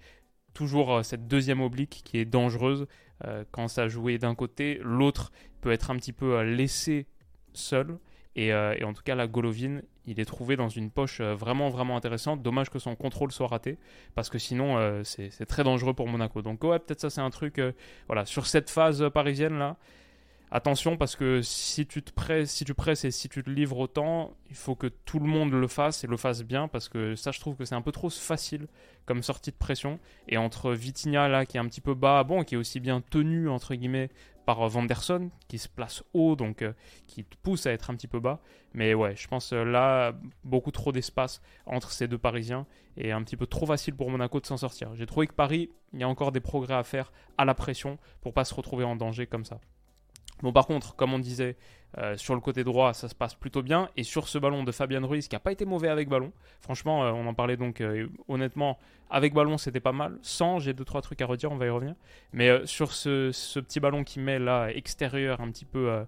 toujours 0.54 1.02
cette 1.02 1.26
deuxième 1.28 1.60
oblique 1.60 2.02
qui 2.04 2.18
est 2.18 2.24
dangereuse. 2.24 2.86
Euh, 3.24 3.44
quand 3.50 3.68
ça 3.68 3.88
jouait 3.88 4.18
d'un 4.18 4.34
côté, 4.34 4.80
l'autre 4.82 5.32
peut 5.60 5.70
être 5.70 5.90
un 5.90 5.96
petit 5.96 6.12
peu 6.12 6.38
euh, 6.38 6.44
laissé 6.44 7.06
seul. 7.52 7.98
Euh, 8.38 8.74
et, 8.78 8.84
en 8.84 8.92
tout 8.92 9.02
cas, 9.02 9.14
la 9.14 9.26
Golovin, 9.26 9.80
il 10.06 10.20
est 10.20 10.24
trouvé 10.24 10.56
dans 10.56 10.68
une 10.68 10.90
poche 10.90 11.20
vraiment, 11.20 11.68
vraiment 11.68 11.96
intéressante. 11.96 12.42
Dommage 12.42 12.70
que 12.70 12.78
son 12.78 12.96
contrôle 12.96 13.32
soit 13.32 13.46
raté, 13.46 13.78
parce 14.14 14.30
que 14.30 14.38
sinon, 14.38 15.02
c'est 15.04 15.46
très 15.46 15.64
dangereux 15.64 15.94
pour 15.94 16.08
Monaco. 16.08 16.42
Donc, 16.42 16.64
ouais, 16.64 16.78
peut-être 16.78 17.00
ça, 17.00 17.10
c'est 17.10 17.20
un 17.20 17.30
truc. 17.30 17.60
voilà, 18.06 18.24
sur 18.24 18.46
cette 18.46 18.70
phase 18.70 19.04
parisienne 19.12 19.58
là, 19.58 19.76
attention 20.52 20.98
parce 20.98 21.16
que 21.16 21.40
si 21.40 21.86
tu 21.86 22.02
te 22.02 22.12
presses 22.12 22.60
et 23.04 23.10
si 23.10 23.28
tu 23.28 23.42
te 23.42 23.50
livres 23.50 23.78
autant, 23.78 24.36
il 24.50 24.54
faut 24.54 24.74
que 24.74 24.86
tout 24.86 25.18
le 25.18 25.26
monde 25.26 25.50
le 25.50 25.66
fasse 25.66 26.04
et 26.04 26.06
le 26.06 26.18
fasse 26.18 26.44
bien 26.44 26.68
parce 26.68 26.90
que 26.90 27.16
ça 27.16 27.30
je 27.30 27.40
trouve 27.40 27.56
que 27.56 27.64
c'est 27.64 27.74
un 27.74 27.80
peu 27.80 27.90
trop 27.90 28.10
facile 28.10 28.66
comme 29.06 29.22
sortie 29.22 29.50
de 29.50 29.56
pression 29.56 29.98
et 30.28 30.36
entre 30.36 30.72
Vitinha 30.72 31.26
là 31.28 31.46
qui 31.46 31.56
est 31.56 31.60
un 31.60 31.66
petit 31.66 31.80
peu 31.80 31.94
bas, 31.94 32.22
bon 32.22 32.44
qui 32.44 32.54
est 32.54 32.58
aussi 32.58 32.80
bien 32.80 33.00
tenu 33.00 33.48
entre 33.48 33.74
guillemets 33.74 34.10
par 34.44 34.62
euh, 34.62 34.68
Vanderson 34.68 35.30
qui 35.48 35.58
se 35.58 35.68
place 35.68 36.02
haut 36.14 36.36
donc 36.36 36.62
euh, 36.62 36.72
qui 37.06 37.22
pousse 37.22 37.66
à 37.66 37.72
être 37.72 37.90
un 37.90 37.94
petit 37.94 38.08
peu 38.08 38.20
bas. 38.20 38.40
Mais 38.74 38.94
ouais 38.94 39.14
je 39.16 39.28
pense 39.28 39.52
euh, 39.52 39.64
là 39.64 40.14
beaucoup 40.44 40.70
trop 40.70 40.92
d'espace 40.92 41.40
entre 41.66 41.92
ces 41.92 42.08
deux 42.08 42.18
parisiens 42.18 42.66
et 42.96 43.12
un 43.12 43.22
petit 43.22 43.36
peu 43.36 43.46
trop 43.46 43.66
facile 43.66 43.94
pour 43.94 44.10
Monaco 44.10 44.40
de 44.40 44.46
s'en 44.46 44.56
sortir. 44.56 44.94
J'ai 44.94 45.06
trouvé 45.06 45.26
que 45.26 45.34
Paris 45.34 45.70
il 45.92 46.00
y 46.00 46.04
a 46.04 46.08
encore 46.08 46.32
des 46.32 46.40
progrès 46.40 46.74
à 46.74 46.84
faire 46.84 47.12
à 47.38 47.44
la 47.44 47.54
pression 47.54 47.98
pour 48.20 48.32
pas 48.32 48.44
se 48.44 48.54
retrouver 48.54 48.84
en 48.84 48.96
danger 48.96 49.26
comme 49.26 49.44
ça 49.44 49.60
Bon, 50.42 50.52
par 50.52 50.66
contre, 50.66 50.96
comme 50.96 51.14
on 51.14 51.18
disait, 51.18 51.56
euh, 51.98 52.16
sur 52.16 52.34
le 52.34 52.40
côté 52.40 52.64
droit, 52.64 52.94
ça 52.94 53.08
se 53.08 53.14
passe 53.14 53.34
plutôt 53.34 53.62
bien. 53.62 53.88
Et 53.96 54.02
sur 54.02 54.28
ce 54.28 54.38
ballon 54.38 54.64
de 54.64 54.72
Fabien 54.72 55.04
Ruiz, 55.04 55.28
qui 55.28 55.34
n'a 55.36 55.40
pas 55.40 55.52
été 55.52 55.64
mauvais 55.64 55.88
avec 55.88 56.08
ballon, 56.08 56.32
franchement, 56.60 57.04
euh, 57.04 57.12
on 57.12 57.26
en 57.26 57.34
parlait 57.34 57.56
donc 57.56 57.80
euh, 57.80 58.08
honnêtement, 58.28 58.78
avec 59.10 59.34
ballon, 59.34 59.56
c'était 59.56 59.80
pas 59.80 59.92
mal. 59.92 60.18
Sans, 60.22 60.58
j'ai 60.58 60.72
deux, 60.72 60.84
trois 60.84 61.02
trucs 61.02 61.20
à 61.22 61.26
redire, 61.26 61.52
on 61.52 61.56
va 61.56 61.66
y 61.66 61.70
revenir. 61.70 61.94
Mais 62.32 62.66
sur 62.66 62.92
ce, 62.92 63.30
ce, 63.32 63.60
petit 63.60 63.78
ballon 63.78 64.04
qui 64.04 64.20
met 64.20 64.38
là, 64.38 64.68
extérieur, 64.68 65.40
un 65.40 65.50
petit 65.50 65.64
peu 65.64 66.04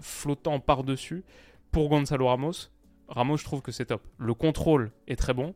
flottant 0.00 0.60
par-dessus, 0.60 1.24
pour 1.70 1.88
Gonzalo 1.88 2.26
Ramos, 2.26 2.68
Ramos, 3.08 3.36
je 3.38 3.44
trouve 3.44 3.62
que 3.62 3.72
c'est 3.72 3.86
top. 3.86 4.02
Le 4.18 4.34
contrôle 4.34 4.90
est 5.06 5.16
très 5.16 5.34
bon. 5.34 5.54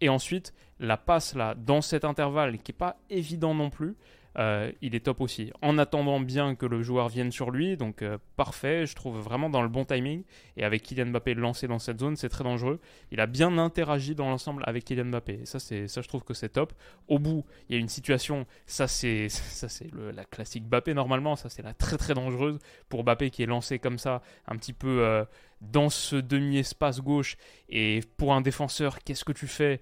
Et 0.00 0.08
ensuite, 0.08 0.52
la 0.80 0.96
passe 0.96 1.34
là, 1.34 1.54
dans 1.54 1.80
cet 1.80 2.04
intervalle, 2.04 2.58
qui 2.58 2.72
n'est 2.72 2.78
pas 2.78 2.96
évident 3.10 3.54
non 3.54 3.70
plus, 3.70 3.96
euh, 4.38 4.72
il 4.80 4.94
est 4.94 5.00
top 5.00 5.20
aussi. 5.20 5.52
En 5.60 5.78
attendant 5.78 6.20
bien 6.20 6.54
que 6.54 6.66
le 6.66 6.82
joueur 6.82 7.08
vienne 7.08 7.30
sur 7.30 7.50
lui, 7.50 7.76
donc 7.76 8.02
euh, 8.02 8.18
parfait, 8.36 8.86
je 8.86 8.94
trouve 8.94 9.18
vraiment 9.18 9.50
dans 9.50 9.62
le 9.62 9.68
bon 9.68 9.84
timing. 9.84 10.24
Et 10.56 10.64
avec 10.64 10.82
Kylian 10.82 11.06
Mbappé 11.06 11.34
lancé 11.34 11.68
dans 11.68 11.78
cette 11.78 12.00
zone, 12.00 12.16
c'est 12.16 12.28
très 12.28 12.44
dangereux. 12.44 12.80
Il 13.10 13.20
a 13.20 13.26
bien 13.26 13.58
interagi 13.58 14.14
dans 14.14 14.28
l'ensemble 14.28 14.62
avec 14.66 14.84
Kylian 14.84 15.06
Mbappé. 15.06 15.40
Et 15.42 15.46
ça, 15.46 15.58
c'est, 15.58 15.88
ça, 15.88 16.00
je 16.00 16.08
trouve 16.08 16.24
que 16.24 16.34
c'est 16.34 16.50
top. 16.50 16.72
Au 17.08 17.18
bout, 17.18 17.44
il 17.68 17.74
y 17.74 17.78
a 17.78 17.80
une 17.80 17.88
situation, 17.88 18.46
ça 18.66 18.88
c'est, 18.88 19.28
ça 19.28 19.68
c'est 19.68 19.90
la 20.14 20.24
classique 20.24 20.64
Mbappé 20.64 20.94
normalement, 20.94 21.36
ça 21.36 21.48
c'est 21.48 21.62
la 21.62 21.74
très 21.74 21.98
très 21.98 22.14
dangereuse 22.14 22.58
pour 22.88 23.04
Mbappé 23.04 23.30
qui 23.30 23.42
est 23.42 23.46
lancé 23.46 23.78
comme 23.78 23.98
ça, 23.98 24.22
un 24.46 24.56
petit 24.56 24.72
peu 24.72 25.02
euh, 25.02 25.24
dans 25.60 25.90
ce 25.90 26.16
demi-espace 26.16 27.00
gauche. 27.00 27.36
Et 27.68 28.00
pour 28.16 28.34
un 28.34 28.40
défenseur, 28.40 28.98
qu'est-ce 29.00 29.24
que 29.24 29.32
tu 29.32 29.46
fais? 29.46 29.80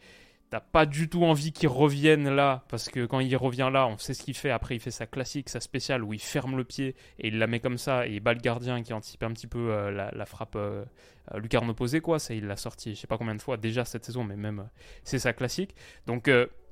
T'as 0.51 0.59
pas 0.59 0.85
du 0.85 1.09
tout 1.09 1.23
envie 1.25 1.53
qu'il 1.53 1.69
revienne 1.69 2.29
là, 2.29 2.65
parce 2.69 2.89
que 2.89 3.07
quand 3.07 3.21
il 3.21 3.37
revient 3.37 3.71
là, 3.73 3.87
on 3.87 3.99
sait 3.99 4.15
ce 4.15 4.25
qu'il 4.25 4.35
fait. 4.35 4.51
Après, 4.51 4.75
il 4.75 4.81
fait 4.81 4.91
sa 4.91 5.07
classique, 5.07 5.49
sa 5.49 5.61
spéciale, 5.61 6.03
où 6.03 6.13
il 6.13 6.21
ferme 6.21 6.57
le 6.57 6.65
pied 6.65 6.97
et 7.21 7.29
il 7.29 7.39
la 7.39 7.47
met 7.47 7.61
comme 7.61 7.79
ça, 7.79 8.09
et 8.09 8.15
il 8.15 8.21
bat 8.21 8.35
le 8.35 8.41
gardien 8.41 8.83
qui 8.83 8.93
anticipe 8.93 9.23
un 9.23 9.31
petit 9.33 9.47
peu 9.47 9.71
euh, 9.71 10.11
la, 10.13 10.27
frappe 10.27 10.57
euh, 10.57 10.85
euh, 11.33 11.39
lucarne 11.39 11.71
opposée, 11.71 12.01
quoi. 12.01 12.19
Ça, 12.19 12.35
il 12.35 12.47
l'a 12.49 12.57
sorti, 12.57 12.97
je 12.97 13.01
sais 13.01 13.07
pas 13.07 13.17
combien 13.17 13.37
de 13.37 13.43
fois 13.43 13.59
déjà 13.59 13.85
cette 13.85 14.05
saison, 14.05 14.25
mais 14.25 14.35
même, 14.35 14.69
c'est 15.05 15.21
sa 15.21 15.33
classique. 15.33 15.77
Donc, 16.07 16.29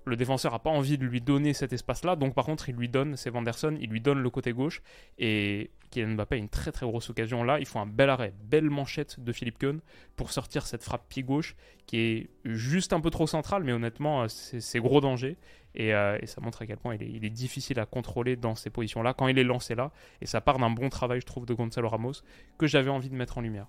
le 0.09 0.17
défenseur 0.17 0.53
n'a 0.53 0.59
pas 0.59 0.71
envie 0.71 0.99
de 0.99 1.05
lui 1.05 1.21
donner 1.21 1.53
cet 1.53 1.73
espace-là. 1.73 2.17
Donc, 2.17 2.35
par 2.35 2.45
contre, 2.45 2.69
il 2.69 2.75
lui 2.75 2.89
donne, 2.89 3.17
c'est 3.17 3.31
Vanderson, 3.31 3.77
il 3.81 3.91
lui 3.91 4.01
donne 4.01 4.21
le 4.21 4.31
côté 4.31 4.53
gauche. 4.53 4.83
Et 5.19 5.71
Kylian 5.91 6.15
Mbappé 6.15 6.37
a 6.37 6.39
une 6.39 6.49
très 6.49 6.73
très 6.73 6.87
grosse 6.87 7.11
occasion 7.11 7.43
là. 7.45 7.59
Il 7.61 7.67
faut 7.67 7.79
un 7.79 7.87
bel 7.87 8.11
arrêt, 8.11 8.35
belle 8.45 8.71
manchette 8.71 9.21
de 9.21 9.33
Philippe 9.33 9.59
Keun 9.59 9.81
pour 10.17 10.33
sortir 10.33 10.67
cette 10.67 10.83
frappe 10.83 11.09
pied 11.09 11.23
gauche 11.23 11.57
qui 11.87 11.99
est 11.99 12.31
juste 12.45 12.93
un 12.93 13.01
peu 13.01 13.11
trop 13.11 13.27
centrale, 13.27 13.65
mais 13.65 13.73
honnêtement, 13.73 14.23
euh, 14.23 14.27
c'est 14.29 14.81
gros 14.81 15.01
danger. 15.01 15.37
Euh, 15.79 16.19
et, 16.21 16.27
ça 16.27 16.41
montre 16.41 16.63
à 16.63 16.67
quel 16.67 16.79
point 16.79 16.95
il 16.95 17.03
est, 17.03 17.11
il 17.11 17.25
est 17.25 17.31
difficile 17.31 17.79
à 17.79 17.87
contrôler 17.87 18.37
dans 18.37 18.55
ces 18.55 18.71
positions-là 18.71 19.15
quand 19.15 19.29
il 19.29 19.39
est 19.39 19.45
lancé 19.45 19.75
là. 19.75 19.93
Et 20.21 20.27
ça 20.27 20.41
part 20.41 20.59
d'un 20.59 20.71
bon 20.71 20.89
travail, 20.89 21.21
je 21.21 21.27
trouve, 21.27 21.47
de 21.47 21.55
Gonzalo 21.55 21.89
Ramos 21.89 22.15
que 22.59 22.67
j'avais 22.67 22.91
envie 22.91 23.11
de 23.11 23.15
mettre 23.15 23.39
en 23.39 23.43
lumière. 23.43 23.69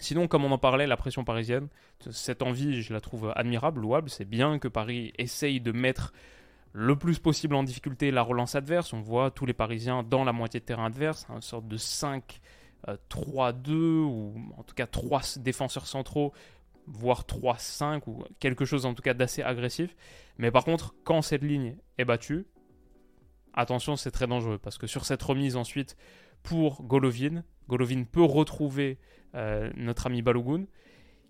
Sinon, 0.00 0.28
comme 0.28 0.44
on 0.44 0.50
en 0.50 0.58
parlait, 0.58 0.86
la 0.86 0.96
pression 0.96 1.24
parisienne, 1.24 1.68
cette 2.10 2.42
envie, 2.42 2.82
je 2.82 2.92
la 2.92 3.00
trouve 3.00 3.32
admirable, 3.36 3.80
louable. 3.80 4.10
C'est 4.10 4.24
bien 4.24 4.58
que 4.58 4.68
Paris 4.68 5.12
essaye 5.18 5.60
de 5.60 5.72
mettre 5.72 6.12
le 6.72 6.96
plus 6.96 7.18
possible 7.18 7.54
en 7.54 7.62
difficulté 7.62 8.10
la 8.10 8.22
relance 8.22 8.54
adverse. 8.54 8.92
On 8.92 9.00
voit 9.00 9.30
tous 9.30 9.46
les 9.46 9.52
Parisiens 9.52 10.02
dans 10.02 10.24
la 10.24 10.32
moitié 10.32 10.60
de 10.60 10.64
terrain 10.64 10.86
adverse, 10.86 11.26
une 11.28 11.42
sorte 11.42 11.66
de 11.68 11.76
5-3-2 11.76 12.22
euh, 12.88 14.02
ou 14.04 14.34
en 14.56 14.62
tout 14.62 14.74
cas 14.74 14.86
3 14.86 15.20
défenseurs 15.38 15.86
centraux, 15.86 16.32
voire 16.86 17.22
3-5 17.22 18.02
ou 18.06 18.24
quelque 18.38 18.64
chose 18.64 18.86
en 18.86 18.94
tout 18.94 19.02
cas 19.02 19.14
d'assez 19.14 19.42
agressif. 19.42 19.96
Mais 20.38 20.50
par 20.50 20.64
contre, 20.64 20.94
quand 21.04 21.22
cette 21.22 21.42
ligne 21.42 21.76
est 21.98 22.04
battue, 22.04 22.46
attention, 23.52 23.96
c'est 23.96 24.10
très 24.10 24.26
dangereux 24.26 24.58
parce 24.58 24.78
que 24.78 24.86
sur 24.86 25.04
cette 25.04 25.22
remise 25.22 25.56
ensuite 25.56 25.96
pour 26.42 26.82
Golovin, 26.84 27.42
Golovin 27.68 28.04
peut 28.04 28.22
retrouver 28.22 28.98
euh, 29.34 29.70
notre 29.76 30.06
ami 30.06 30.22
Balogun, 30.22 30.64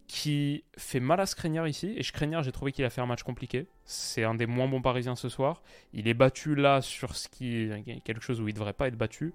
qui 0.06 0.64
fait 0.76 1.00
mal 1.00 1.20
à 1.20 1.26
Skriniar 1.26 1.68
ici. 1.68 1.94
Et 1.96 2.02
Skriniar, 2.02 2.42
j'ai 2.42 2.52
trouvé 2.52 2.72
qu'il 2.72 2.84
a 2.84 2.90
fait 2.90 3.00
un 3.00 3.06
match 3.06 3.22
compliqué. 3.22 3.66
C'est 3.84 4.24
un 4.24 4.34
des 4.34 4.46
moins 4.46 4.66
bons 4.66 4.82
parisiens 4.82 5.14
ce 5.14 5.28
soir. 5.28 5.62
Il 5.92 6.08
est 6.08 6.14
battu 6.14 6.54
là 6.54 6.82
sur 6.82 7.14
ce 7.14 7.28
qui 7.28 7.70
quelque 8.04 8.20
chose 8.20 8.40
où 8.40 8.48
il 8.48 8.52
ne 8.52 8.56
devrait 8.56 8.72
pas 8.72 8.88
être 8.88 8.96
battu. 8.96 9.34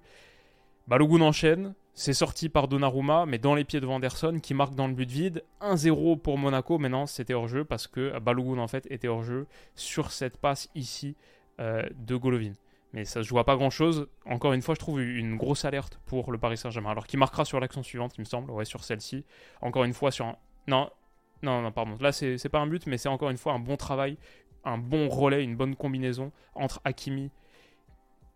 Balogun 0.86 1.22
enchaîne, 1.22 1.74
c'est 1.94 2.12
sorti 2.12 2.48
par 2.50 2.68
Donnarumma, 2.68 3.24
mais 3.26 3.38
dans 3.38 3.54
les 3.54 3.64
pieds 3.64 3.80
de 3.80 3.86
Vanderson 3.86 4.38
qui 4.40 4.52
marque 4.52 4.74
dans 4.74 4.86
le 4.86 4.92
but 4.92 5.10
vide. 5.10 5.44
1-0 5.62 6.20
pour 6.20 6.36
Monaco, 6.36 6.78
mais 6.78 6.90
non, 6.90 7.06
c'était 7.06 7.34
hors-jeu 7.34 7.64
parce 7.64 7.86
que 7.86 8.18
Balogun 8.18 8.58
en 8.58 8.68
fait 8.68 8.86
était 8.90 9.08
hors-jeu 9.08 9.46
sur 9.74 10.12
cette 10.12 10.36
passe 10.36 10.68
ici 10.74 11.16
euh, 11.58 11.88
de 11.96 12.16
Golovin. 12.16 12.52
Mais 12.92 13.04
ça 13.04 13.22
se 13.22 13.28
joue 13.28 13.38
à 13.38 13.44
pas 13.44 13.56
grand-chose. 13.56 14.08
Encore 14.24 14.52
une 14.52 14.62
fois, 14.62 14.74
je 14.74 14.80
trouve 14.80 15.02
une 15.02 15.36
grosse 15.36 15.64
alerte 15.64 16.00
pour 16.06 16.32
le 16.32 16.38
Paris 16.38 16.56
Saint-Germain. 16.56 16.90
Alors 16.90 17.06
qui 17.06 17.16
marquera 17.16 17.44
sur 17.44 17.60
l'action 17.60 17.82
suivante, 17.82 18.16
il 18.16 18.20
me 18.20 18.24
semble, 18.24 18.50
ouais, 18.50 18.64
sur 18.64 18.84
celle-ci. 18.84 19.24
Encore 19.60 19.84
une 19.84 19.92
fois, 19.92 20.10
sur 20.10 20.26
un... 20.26 20.36
Non, 20.66 20.90
non, 21.42 21.62
non, 21.62 21.72
pardon. 21.72 21.96
Là, 22.00 22.12
c'est 22.12 22.48
pas 22.48 22.60
un 22.60 22.66
but, 22.66 22.86
mais 22.86 22.98
c'est 22.98 23.08
encore 23.08 23.30
une 23.30 23.36
fois 23.36 23.52
un 23.52 23.58
bon 23.58 23.76
travail, 23.76 24.16
un 24.64 24.78
bon 24.78 25.08
relais, 25.08 25.44
une 25.44 25.56
bonne 25.56 25.76
combinaison 25.76 26.32
entre 26.54 26.80
Hakimi 26.84 27.30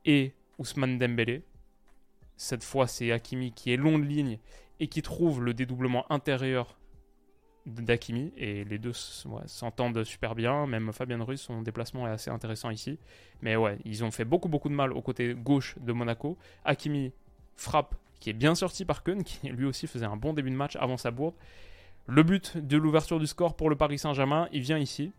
et 0.04 0.34
Ousmane 0.58 0.98
Dembélé. 0.98 1.42
Cette 2.36 2.64
fois, 2.64 2.86
c'est 2.86 3.12
Hakimi 3.12 3.52
qui 3.52 3.72
est 3.72 3.76
long 3.76 3.98
de 3.98 4.04
ligne 4.04 4.38
et 4.78 4.88
qui 4.88 5.02
trouve 5.02 5.42
le 5.42 5.54
dédoublement 5.54 6.10
intérieur 6.10 6.78
d'Akimi 7.66 8.32
et 8.36 8.64
les 8.64 8.78
deux 8.78 8.92
s'entendent 8.92 10.04
super 10.04 10.34
bien. 10.34 10.66
Même 10.66 10.92
Fabien 10.92 11.22
Ruiz, 11.22 11.40
son 11.40 11.62
déplacement 11.62 12.06
est 12.06 12.10
assez 12.10 12.30
intéressant 12.30 12.70
ici. 12.70 12.98
Mais 13.42 13.56
ouais, 13.56 13.78
ils 13.84 14.04
ont 14.04 14.10
fait 14.10 14.24
beaucoup 14.24 14.48
beaucoup 14.48 14.68
de 14.68 14.74
mal 14.74 14.92
au 14.92 15.02
côté 15.02 15.34
gauche 15.34 15.76
de 15.80 15.92
Monaco. 15.92 16.36
Hakimi 16.64 17.12
frappe 17.56 17.94
qui 18.20 18.30
est 18.30 18.34
bien 18.34 18.54
sorti 18.54 18.84
par 18.84 19.02
Keun, 19.02 19.22
qui 19.24 19.48
lui 19.48 19.64
aussi 19.64 19.86
faisait 19.86 20.06
un 20.06 20.16
bon 20.16 20.32
début 20.32 20.50
de 20.50 20.56
match 20.56 20.76
avant 20.76 20.96
sa 20.96 21.10
bourde. 21.10 21.34
Le 22.06 22.22
but 22.22 22.56
de 22.56 22.76
l'ouverture 22.76 23.18
du 23.18 23.26
score 23.26 23.56
pour 23.56 23.70
le 23.70 23.76
Paris 23.76 23.98
Saint-Germain, 23.98 24.48
il 24.52 24.60
vient 24.60 24.78
ici. 24.78 25.12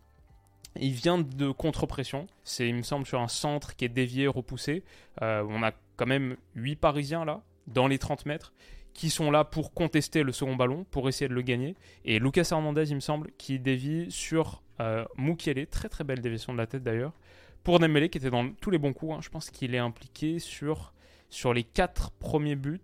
Il 0.80 0.92
vient 0.92 1.18
de 1.18 1.50
contre-pression. 1.50 2.26
C'est, 2.44 2.68
il 2.68 2.74
me 2.74 2.82
semble, 2.82 3.06
sur 3.06 3.20
un 3.20 3.28
centre 3.28 3.76
qui 3.76 3.84
est 3.84 3.90
dévié, 3.90 4.26
repoussé. 4.26 4.84
Euh, 5.20 5.44
on 5.48 5.62
a 5.62 5.72
quand 5.96 6.06
même 6.06 6.36
8 6.54 6.76
Parisiens 6.76 7.24
là, 7.24 7.42
dans 7.66 7.88
les 7.88 7.98
30 7.98 8.26
mètres 8.26 8.52
qui 8.94 9.10
sont 9.10 9.30
là 9.30 9.44
pour 9.44 9.72
contester 9.72 10.22
le 10.22 10.32
second 10.32 10.56
ballon, 10.56 10.84
pour 10.90 11.08
essayer 11.08 11.28
de 11.28 11.34
le 11.34 11.42
gagner. 11.42 11.76
Et 12.04 12.18
Lucas 12.18 12.48
Hernandez, 12.50 12.90
il 12.90 12.96
me 12.96 13.00
semble, 13.00 13.30
qui 13.38 13.58
dévie 13.58 14.10
sur 14.10 14.62
euh, 14.80 15.04
très 15.70 15.88
très 15.88 16.04
belle 16.04 16.20
déviation 16.20 16.52
de 16.52 16.58
la 16.58 16.66
tête 16.66 16.82
d'ailleurs, 16.82 17.12
pour 17.62 17.78
Dembélé 17.78 18.08
qui 18.08 18.18
était 18.18 18.30
dans 18.30 18.50
tous 18.54 18.70
les 18.70 18.78
bons 18.78 18.92
coups. 18.92 19.14
Hein. 19.14 19.20
Je 19.22 19.28
pense 19.28 19.50
qu'il 19.50 19.74
est 19.74 19.78
impliqué 19.78 20.38
sur, 20.38 20.92
les 21.54 21.64
quatre 21.64 22.10
premiers 22.12 22.56
buts. 22.56 22.80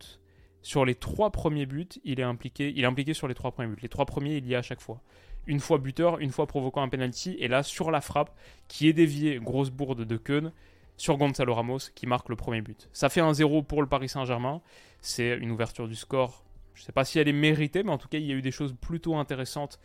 Sur 0.61 0.85
les 0.85 0.95
trois 0.95 1.31
premiers 1.31 1.67
buts, 1.67 1.89
il 2.05 2.21
est 2.21 2.25
impliqué. 2.25 2.73
Il 2.75 2.83
est 2.83 2.87
impliqué 2.87 3.15
sur 3.15 3.29
les 3.29 3.35
trois 3.35 3.53
premiers 3.53 3.69
buts. 3.69 3.81
Les 3.83 3.89
trois 3.89 4.07
premiers, 4.07 4.37
il 4.37 4.47
y 4.47 4.55
a 4.55 4.59
à 4.59 4.63
chaque 4.63 4.81
fois. 4.81 5.01
Une 5.47 5.61
fois 5.61 5.79
buteur, 5.79 6.19
une 6.19 6.31
fois 6.31 6.47
provoquant 6.47 6.83
un 6.83 6.89
penalty, 6.89 7.37
et 7.39 7.49
là 7.49 7.63
sur 7.63 7.91
la 7.91 8.01
frappe, 8.01 8.37
qui 8.67 8.89
est 8.89 8.93
déviée, 8.93 9.39
grosse 9.39 9.71
bourde 9.71 10.05
de 10.05 10.17
Keun, 10.17 10.53
sur 10.99 11.17
Gonzalo 11.17 11.55
Ramos 11.55 11.79
qui 11.95 12.07
marque 12.07 12.29
le 12.29 12.37
premier 12.37 12.61
but. 12.61 12.89
Ça 12.93 13.09
fait 13.09 13.21
un 13.21 13.33
0 13.33 13.63
pour 13.63 13.81
le 13.81 13.89
Paris 13.89 14.11
Saint-Germain. 14.11 14.61
C'est 15.01 15.37
une 15.39 15.51
ouverture 15.51 15.89
du 15.89 15.95
score. 15.95 16.45
Je 16.75 16.83
ne 16.83 16.87
sais 16.87 16.93
pas 16.93 17.05
si 17.05 17.19
elle 17.19 17.29
est 17.29 17.33
méritée, 17.33 17.83
mais 17.83 17.93
en 17.93 17.99
tout 17.99 18.09
cas, 18.09 18.19
il 18.19 18.27
y 18.27 18.33
a 18.33 18.35
eu 18.35 18.43
des 18.43 18.51
choses 18.51 18.75
plutôt 18.79 19.17
intéressantes 19.17 19.81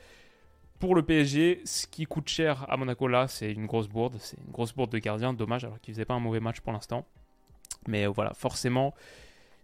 pour 0.80 0.96
le 0.96 1.04
PSG. 1.04 1.62
Ce 1.66 1.88
qui 1.88 2.06
coûte 2.06 2.28
cher 2.28 2.66
à 2.70 2.76
Monaco 2.76 3.08
là, 3.08 3.28
c'est 3.28 3.52
une 3.52 3.68
grosse 3.68 3.88
bourde. 3.88 4.16
C'est 4.20 4.38
une 4.46 4.52
grosse 4.52 4.74
bourde 4.74 4.92
de 4.92 4.98
gardien. 4.98 5.34
Dommage, 5.34 5.64
alors 5.64 5.80
qu'il 5.80 5.92
ne 5.92 5.96
faisait 5.96 6.06
pas 6.06 6.16
un 6.16 6.20
mauvais 6.20 6.40
match 6.40 6.60
pour 6.60 6.74
l'instant. 6.74 7.06
Mais 7.88 8.06
voilà, 8.08 8.34
forcément, 8.34 8.94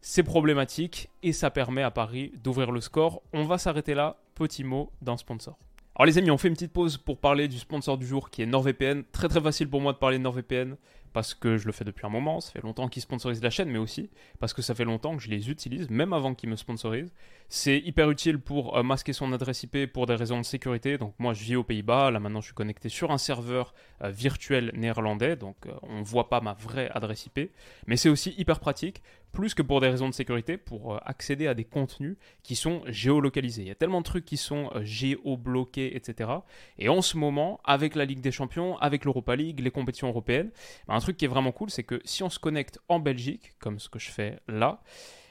c'est 0.02 0.24
problématique 0.24 1.10
et 1.24 1.34
ça 1.34 1.50
permet 1.50 1.84
à 1.84 1.92
Paris 1.92 2.32
d'ouvrir 2.44 2.72
le 2.72 2.80
score. 2.80 3.22
On 3.34 3.44
va 3.44 3.58
s'arrêter 3.58 3.96
là. 3.96 4.18
Petit 4.36 4.64
mot 4.64 4.92
d'un 5.02 5.18
sponsor. 5.18 5.58
Alors 5.96 6.06
les 6.06 6.18
amis, 6.18 6.32
on 6.32 6.38
fait 6.38 6.48
une 6.48 6.54
petite 6.54 6.72
pause 6.72 6.98
pour 6.98 7.18
parler 7.18 7.50
du 7.50 7.58
sponsor 7.58 7.98
du 7.98 8.08
jour 8.08 8.30
qui 8.30 8.42
est 8.42 8.46
NordVPN. 8.46 9.04
Très 9.12 9.28
très 9.28 9.42
facile 9.42 9.70
pour 9.70 9.82
moi 9.82 9.92
de 9.92 9.98
parler 9.98 10.18
de 10.18 10.24
NordVPN 10.24 10.78
parce 11.14 11.34
que 11.34 11.58
je 11.58 11.66
le 11.66 11.72
fais 11.72 11.84
depuis 11.84 12.06
un 12.06 12.10
moment, 12.10 12.42
ça 12.42 12.52
fait 12.52 12.62
longtemps 12.62 12.88
qu'ils 12.88 13.02
sponsorisent 13.02 13.44
la 13.44 13.50
chaîne, 13.50 13.70
mais 13.70 13.78
aussi 13.78 14.10
parce 14.40 14.54
que 14.54 14.62
ça 14.62 14.76
fait 14.76 14.86
longtemps 14.86 15.16
que 15.18 15.24
je 15.24 15.30
les 15.30 15.50
utilise, 15.50 15.90
même 15.90 16.14
avant 16.14 16.34
qu'ils 16.34 16.50
me 16.50 16.56
sponsorisent. 16.56 17.14
C'est 17.50 17.80
hyper 17.80 18.12
utile 18.12 18.40
pour 18.40 18.78
euh, 18.78 18.84
masquer 18.84 19.12
son 19.12 19.34
adresse 19.34 19.64
IP 19.64 19.92
pour 19.92 20.06
des 20.06 20.16
raisons 20.16 20.38
de 20.38 20.46
sécurité. 20.46 20.98
Donc 20.98 21.16
moi 21.18 21.34
je 21.34 21.44
vis 21.44 21.56
aux 21.56 21.64
Pays-Bas, 21.64 22.12
là 22.12 22.20
maintenant 22.20 22.42
je 22.42 22.46
suis 22.46 22.54
connecté 22.54 22.90
sur 22.90 23.12
un 23.12 23.18
serveur 23.18 23.74
euh, 24.04 24.10
virtuel 24.10 24.72
néerlandais, 24.76 25.36
donc 25.36 25.56
euh, 25.66 25.72
on 25.84 26.00
ne 26.00 26.04
voit 26.04 26.30
pas 26.30 26.42
ma 26.42 26.54
vraie 26.54 26.90
adresse 26.94 27.26
IP. 27.26 27.52
Mais 27.88 27.98
c'est 27.98 28.10
aussi 28.10 28.36
hyper 28.38 28.60
pratique, 28.60 29.02
plus 29.32 29.54
que 29.54 29.62
pour 29.62 29.82
des 29.82 29.90
raisons 29.90 30.10
de 30.10 30.14
sécurité, 30.14 30.58
pour 30.58 31.00
accéder 31.08 31.48
à 31.48 31.54
des 31.54 31.64
contenus 31.64 32.18
qui 32.42 32.56
sont 32.56 32.82
géolocalisés. 32.88 33.62
Il 33.62 33.68
y 33.68 33.72
a 33.72 33.76
tellement 33.76 34.00
de 34.00 34.06
trucs 34.06 34.26
qui 34.26 34.38
sont 34.38 34.72
géobloqués, 34.82 35.96
etc. 35.96 36.32
Et 36.80 36.90
en 36.90 37.04
ce 37.04 37.16
moment, 37.16 37.60
avec 37.64 37.94
la 37.94 38.06
Ligue 38.06 38.22
des 38.22 38.32
Champions, 38.32 38.78
avec 38.80 39.06
l'Europa 39.06 39.36
League, 39.36 39.60
les 39.60 39.70
compétitions 39.70 40.08
européennes, 40.08 40.50
ben, 40.88 40.99
un 41.00 41.02
truc 41.02 41.16
qui 41.16 41.24
est 41.24 41.30
vraiment 41.30 41.54
cool, 41.54 41.70
c'est 41.70 41.84
que 41.84 42.02
si 42.04 42.24
on 42.24 42.30
se 42.30 42.40
connecte 42.40 42.78
en 42.90 43.00
Belgique, 43.00 43.54
comme 43.60 43.80
ce 43.80 43.88
que 43.88 44.00
je 44.00 44.12
fais 44.12 44.42
là, 44.50 44.82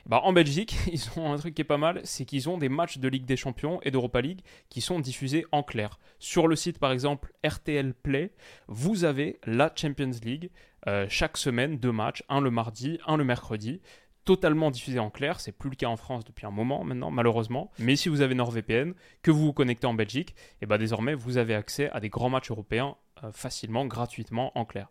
bah, 0.06 0.22
en 0.24 0.32
Belgique, 0.32 0.74
ils 0.90 1.10
ont 1.18 1.30
un 1.30 1.36
truc 1.36 1.54
qui 1.54 1.60
est 1.60 1.66
pas 1.66 1.76
mal, 1.76 2.00
c'est 2.04 2.24
qu'ils 2.24 2.48
ont 2.48 2.56
des 2.56 2.70
matchs 2.70 2.96
de 2.96 3.06
Ligue 3.06 3.26
des 3.26 3.36
Champions 3.36 3.78
et 3.82 3.90
d'Europa 3.90 4.22
League 4.22 4.40
qui 4.70 4.80
sont 4.80 4.98
diffusés 4.98 5.44
en 5.52 5.62
clair. 5.62 5.98
Sur 6.18 6.48
le 6.48 6.56
site 6.56 6.78
par 6.78 6.90
exemple 6.90 7.34
RTL 7.44 7.92
Play, 7.92 8.32
vous 8.66 9.04
avez 9.04 9.40
la 9.44 9.70
Champions 9.76 10.12
League 10.22 10.50
euh, 10.86 11.04
chaque 11.10 11.36
semaine, 11.36 11.76
deux 11.76 11.92
matchs, 11.92 12.24
un 12.30 12.40
le 12.40 12.50
mardi, 12.50 12.98
un 13.06 13.18
le 13.18 13.24
mercredi 13.24 13.82
totalement 14.24 14.70
diffusé 14.70 14.98
en 14.98 15.10
clair. 15.10 15.38
C'est 15.40 15.52
plus 15.52 15.68
le 15.68 15.76
cas 15.76 15.88
en 15.88 15.96
France 15.96 16.24
depuis 16.24 16.46
un 16.46 16.50
moment 16.50 16.82
maintenant, 16.82 17.10
malheureusement. 17.10 17.70
Mais 17.78 17.94
si 17.94 18.08
vous 18.08 18.22
avez 18.22 18.34
NordVPN, 18.34 18.94
que 19.22 19.30
vous 19.30 19.44
vous 19.44 19.52
connectez 19.52 19.86
en 19.86 19.94
Belgique, 19.94 20.34
et 20.62 20.66
bah 20.66 20.78
désormais 20.78 21.14
vous 21.14 21.36
avez 21.36 21.54
accès 21.54 21.90
à 21.90 22.00
des 22.00 22.08
grands 22.08 22.30
matchs 22.30 22.50
européens 22.50 22.96
euh, 23.24 23.32
facilement, 23.32 23.84
gratuitement, 23.86 24.52
en 24.56 24.64
clair. 24.64 24.88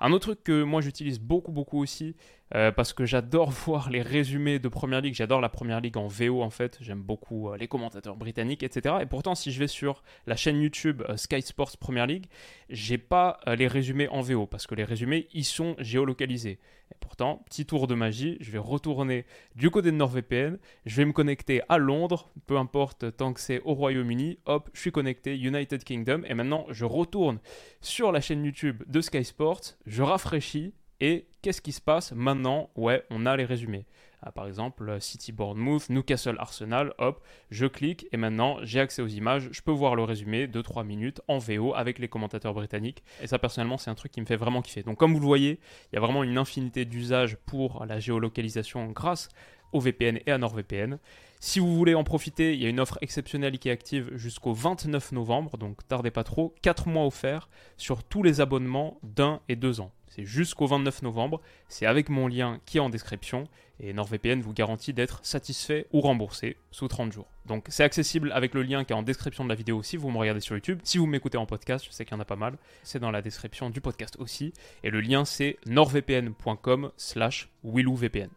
Un 0.00 0.12
autre 0.12 0.26
truc 0.26 0.44
que 0.44 0.62
moi 0.62 0.80
j'utilise 0.80 1.18
beaucoup 1.20 1.52
beaucoup 1.52 1.78
aussi, 1.78 2.14
euh, 2.54 2.72
parce 2.72 2.92
que 2.92 3.04
j'adore 3.04 3.50
voir 3.66 3.90
les 3.90 4.02
résumés 4.02 4.58
de 4.58 4.68
Première 4.68 5.00
Ligue, 5.00 5.14
j'adore 5.14 5.40
la 5.40 5.48
Première 5.48 5.80
Ligue 5.80 5.96
en 5.96 6.06
VO 6.06 6.42
en 6.42 6.50
fait, 6.50 6.78
j'aime 6.80 7.02
beaucoup 7.02 7.50
euh, 7.50 7.56
les 7.56 7.68
commentateurs 7.68 8.16
britanniques, 8.16 8.62
etc. 8.62 8.96
Et 9.02 9.06
pourtant 9.06 9.34
si 9.34 9.52
je 9.52 9.58
vais 9.58 9.66
sur 9.66 10.02
la 10.26 10.36
chaîne 10.36 10.60
YouTube 10.60 11.02
euh, 11.08 11.16
Sky 11.16 11.42
Sports 11.42 11.76
Première 11.78 12.06
Ligue, 12.06 12.26
j'ai 12.70 12.98
pas 12.98 13.40
les 13.46 13.66
résumés 13.66 14.08
en 14.08 14.20
VO, 14.20 14.46
parce 14.46 14.66
que 14.66 14.74
les 14.74 14.84
résumés 14.84 15.28
ils 15.32 15.44
sont 15.44 15.74
géolocalisés. 15.78 16.58
Et 16.90 16.94
pourtant, 17.00 17.42
petit 17.46 17.66
tour 17.66 17.86
de 17.86 17.94
magie, 17.94 18.38
je 18.40 18.50
vais 18.50 18.58
retourner 18.58 19.26
du 19.54 19.70
côté 19.70 19.90
de 19.90 19.96
NordVPN, 19.96 20.58
je 20.86 20.96
vais 20.96 21.04
me 21.04 21.12
connecter 21.12 21.60
à 21.68 21.76
Londres, 21.78 22.30
peu 22.46 22.56
importe 22.56 23.16
tant 23.16 23.32
que 23.32 23.40
c'est 23.40 23.60
au 23.60 23.74
Royaume-Uni, 23.74 24.38
hop, 24.46 24.70
je 24.72 24.80
suis 24.80 24.92
connecté 24.92 25.36
United 25.36 25.84
Kingdom, 25.84 26.22
et 26.26 26.34
maintenant 26.34 26.66
je 26.70 26.84
retourne 26.84 27.40
sur 27.80 28.10
la 28.10 28.20
chaîne 28.20 28.44
YouTube 28.44 28.82
de 28.86 29.00
Sky 29.00 29.24
Sports, 29.24 29.76
je 29.86 30.02
rafraîchis, 30.02 30.72
et 31.00 31.27
qu'est-ce 31.42 31.60
qui 31.60 31.72
se 31.72 31.80
passe 31.80 32.12
maintenant? 32.12 32.70
Ouais, 32.76 33.04
on 33.10 33.26
a 33.26 33.36
les 33.36 33.44
résumés. 33.44 33.86
Ah, 34.20 34.32
par 34.32 34.48
exemple, 34.48 35.00
City 35.00 35.30
Bournemouth, 35.30 35.90
Newcastle 35.90 36.36
Arsenal, 36.38 36.92
hop, 36.98 37.24
je 37.50 37.66
clique 37.66 38.06
et 38.10 38.16
maintenant 38.16 38.56
j'ai 38.62 38.80
accès 38.80 39.00
aux 39.00 39.06
images, 39.06 39.48
je 39.52 39.62
peux 39.62 39.70
voir 39.70 39.94
le 39.94 40.02
résumé 40.02 40.48
de 40.48 40.60
3 40.60 40.82
minutes 40.82 41.20
en 41.28 41.38
VO 41.38 41.72
avec 41.74 42.00
les 42.00 42.08
commentateurs 42.08 42.52
britanniques. 42.52 43.04
Et 43.22 43.28
ça 43.28 43.38
personnellement 43.38 43.78
c'est 43.78 43.90
un 43.90 43.94
truc 43.94 44.10
qui 44.10 44.20
me 44.20 44.26
fait 44.26 44.36
vraiment 44.36 44.60
kiffer. 44.60 44.82
Donc 44.82 44.98
comme 44.98 45.12
vous 45.12 45.20
le 45.20 45.26
voyez, 45.26 45.60
il 45.92 45.94
y 45.94 45.98
a 45.98 46.00
vraiment 46.00 46.24
une 46.24 46.36
infinité 46.36 46.84
d'usages 46.84 47.36
pour 47.46 47.86
la 47.86 48.00
géolocalisation 48.00 48.90
grâce 48.90 49.28
au 49.72 49.78
VPN 49.78 50.18
et 50.26 50.32
à 50.32 50.38
NordVPN. 50.38 50.98
Si 51.38 51.60
vous 51.60 51.76
voulez 51.76 51.94
en 51.94 52.02
profiter, 52.02 52.54
il 52.54 52.60
y 52.60 52.66
a 52.66 52.68
une 52.68 52.80
offre 52.80 52.98
exceptionnelle 53.00 53.60
qui 53.60 53.68
est 53.68 53.72
active 53.72 54.10
jusqu'au 54.16 54.52
29 54.52 55.12
novembre, 55.12 55.58
donc 55.58 55.86
tardez 55.86 56.10
pas 56.10 56.24
trop, 56.24 56.56
4 56.62 56.88
mois 56.88 57.06
offerts 57.06 57.48
sur 57.76 58.02
tous 58.02 58.24
les 58.24 58.40
abonnements 58.40 58.98
d'un 59.04 59.40
et 59.48 59.54
deux 59.54 59.80
ans. 59.80 59.92
C'est 60.08 60.24
jusqu'au 60.24 60.66
29 60.66 61.02
novembre, 61.02 61.40
c'est 61.68 61.86
avec 61.86 62.08
mon 62.08 62.28
lien 62.28 62.60
qui 62.66 62.78
est 62.78 62.80
en 62.80 62.90
description, 62.90 63.44
et 63.80 63.92
NordVPN 63.92 64.40
vous 64.40 64.52
garantit 64.52 64.92
d'être 64.92 65.20
satisfait 65.24 65.86
ou 65.92 66.00
remboursé 66.00 66.56
sous 66.70 66.88
30 66.88 67.12
jours. 67.12 67.26
Donc 67.46 67.66
c'est 67.68 67.84
accessible 67.84 68.32
avec 68.32 68.54
le 68.54 68.62
lien 68.62 68.84
qui 68.84 68.92
est 68.92 68.96
en 68.96 69.02
description 69.02 69.44
de 69.44 69.48
la 69.48 69.54
vidéo 69.54 69.82
si 69.82 69.96
vous 69.96 70.10
me 70.10 70.18
regardez 70.18 70.40
sur 70.40 70.56
YouTube. 70.56 70.80
Si 70.82 70.98
vous 70.98 71.06
m'écoutez 71.06 71.38
en 71.38 71.46
podcast, 71.46 71.84
je 71.84 71.90
sais 71.90 72.04
qu'il 72.04 72.14
y 72.14 72.16
en 72.16 72.20
a 72.20 72.24
pas 72.24 72.36
mal, 72.36 72.58
c'est 72.82 72.98
dans 72.98 73.10
la 73.10 73.22
description 73.22 73.70
du 73.70 73.80
podcast 73.80 74.16
aussi, 74.18 74.52
et 74.82 74.90
le 74.90 75.00
lien 75.00 75.24
c'est 75.24 75.58
nordvpn.com 75.66 76.90
slash 76.96 77.48
willouvpn. 77.62 78.28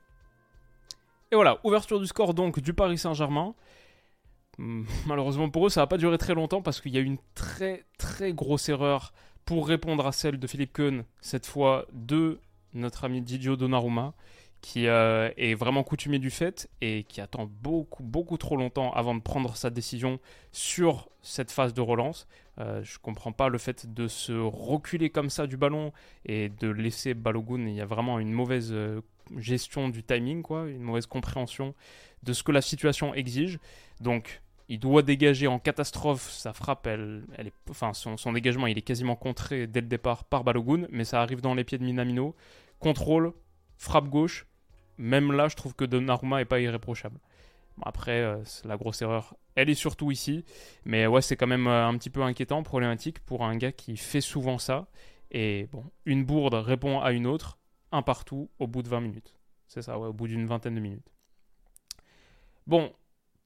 Et 1.32 1.36
voilà, 1.36 1.60
ouverture 1.64 2.00
du 2.00 2.08
score 2.08 2.34
donc 2.34 2.60
du 2.60 2.74
Paris 2.74 2.98
Saint-Germain. 2.98 3.56
Hmm, 4.58 4.84
malheureusement 5.08 5.50
pour 5.50 5.66
eux, 5.66 5.70
ça 5.70 5.82
va 5.82 5.88
pas 5.88 5.98
durer 5.98 6.18
très 6.18 6.34
longtemps 6.34 6.62
parce 6.62 6.82
qu'il 6.82 6.94
y 6.94 6.98
a 6.98 7.02
une 7.02 7.18
très 7.36 7.86
très 7.98 8.34
grosse 8.34 8.68
erreur 8.68 9.14
pour 9.46 9.68
répondre 9.68 10.06
à 10.06 10.12
celle 10.12 10.40
de 10.40 10.48
Philippe 10.48 10.74
Keun, 10.74 11.04
cette 11.20 11.46
fois 11.46 11.86
de 11.92 12.40
notre 12.74 13.04
ami 13.04 13.22
Didio 13.22 13.56
Donnarumma, 13.56 14.14
qui 14.62 14.88
euh, 14.88 15.32
est 15.38 15.56
vraiment 15.56 15.84
coutumier 15.84 16.20
du 16.20 16.30
fait 16.30 16.70
et 16.82 17.04
qui 17.04 17.20
attend 17.20 17.50
beaucoup, 17.62 18.04
beaucoup 18.04 18.38
trop 18.38 18.56
longtemps 18.56 18.94
avant 18.94 19.16
de 19.16 19.20
prendre 19.20 19.56
sa 19.56 19.72
décision 19.72 20.20
sur 20.52 21.10
cette 21.22 21.52
phase 21.52 21.74
de 21.74 21.82
relance. 21.82 22.28
Euh, 22.60 22.84
je 22.84 22.94
ne 22.94 23.00
comprends 23.02 23.32
pas 23.32 23.50
le 23.50 23.58
fait 23.58 23.92
de 23.92 24.08
se 24.08 24.34
reculer 24.34 25.10
comme 25.10 25.30
ça 25.30 25.48
du 25.48 25.58
ballon 25.58 25.92
et 26.26 26.50
de 26.50 26.70
laisser 26.70 27.16
Balogun. 27.16 27.66
Il 27.68 27.74
y 27.74 27.82
a 27.82 27.86
vraiment 27.86 28.20
une 28.20 28.32
mauvaise 28.32 28.70
euh, 28.72 29.02
gestion 29.38 29.90
du 29.90 30.04
timing, 30.04 30.44
quoi, 30.44 30.68
une 30.68 30.84
mauvaise 30.84 31.08
compréhension 31.08 31.74
de 32.22 32.34
ce 32.34 32.44
que 32.44 32.52
la 32.52 32.62
situation 32.62 33.16
exige. 33.16 33.60
Donc, 34.00 34.42
il 34.72 34.80
doit 34.80 35.02
dégager 35.02 35.48
en 35.48 35.60
catastrophe. 35.60 36.32
Sa 36.32 36.54
frappe, 36.54 36.88
elle, 36.88 37.26
est, 37.38 37.52
enfin, 37.70 37.92
son, 37.94 38.32
dégagement, 38.32 38.68
il 38.68 38.78
est 38.78 38.82
quasiment 38.82 39.18
contré 39.18 39.68
dès 39.68 39.82
le 39.82 39.88
départ 39.88 40.24
par 40.24 40.46
Balogun, 40.46 40.88
mais 40.90 41.04
ça 41.04 41.22
arrive 41.22 41.42
dans 41.42 41.54
les 41.54 41.66
pieds 41.66 41.78
de 41.78 41.84
Minamino. 41.84 42.34
Contrôle, 42.80 43.34
frappe 43.76 44.08
gauche, 44.08 44.48
même 44.98 45.34
là, 45.34 45.50
je 45.50 45.58
trouve 45.58 45.76
que 45.76 45.84
Donnarumma 45.84 46.38
n'est 46.38 46.46
pas 46.46 46.62
irréprochable. 46.62 47.20
après, 47.82 48.22
euh, 48.22 48.38
la 48.64 48.78
grosse 48.78 49.02
erreur, 49.02 49.36
elle 49.56 49.70
est 49.70 49.76
surtout 49.76 50.10
ici. 50.10 50.46
Mais 50.86 51.06
ouais, 51.06 51.22
c'est 51.22 51.36
quand 51.36 51.48
même 51.48 51.68
euh, 51.68 51.86
un 51.86 51.98
petit 51.98 52.10
peu 52.10 52.24
inquiétant, 52.24 52.64
problématique 52.64 53.20
pour 53.20 53.44
un 53.44 53.58
gars 53.58 53.74
qui 53.74 53.98
fait 53.98 54.22
souvent 54.22 54.58
ça. 54.58 54.88
Et 55.32 55.68
bon, 55.74 55.84
une 56.06 56.24
bourde 56.24 56.54
répond 56.54 57.02
à 57.02 57.12
une 57.12 57.28
autre, 57.28 57.58
un 57.92 58.04
partout 58.04 58.50
au 58.58 58.68
bout 58.68 58.84
de 58.84 58.88
20 58.88 59.02
minutes. 59.02 59.36
C'est 59.68 59.82
ça, 59.82 60.00
ouais, 60.00 60.08
au 60.08 60.14
bout 60.14 60.30
d'une 60.30 60.46
vingtaine 60.46 60.76
de 60.76 60.80
minutes. 60.80 61.12
Bon, 62.68 62.94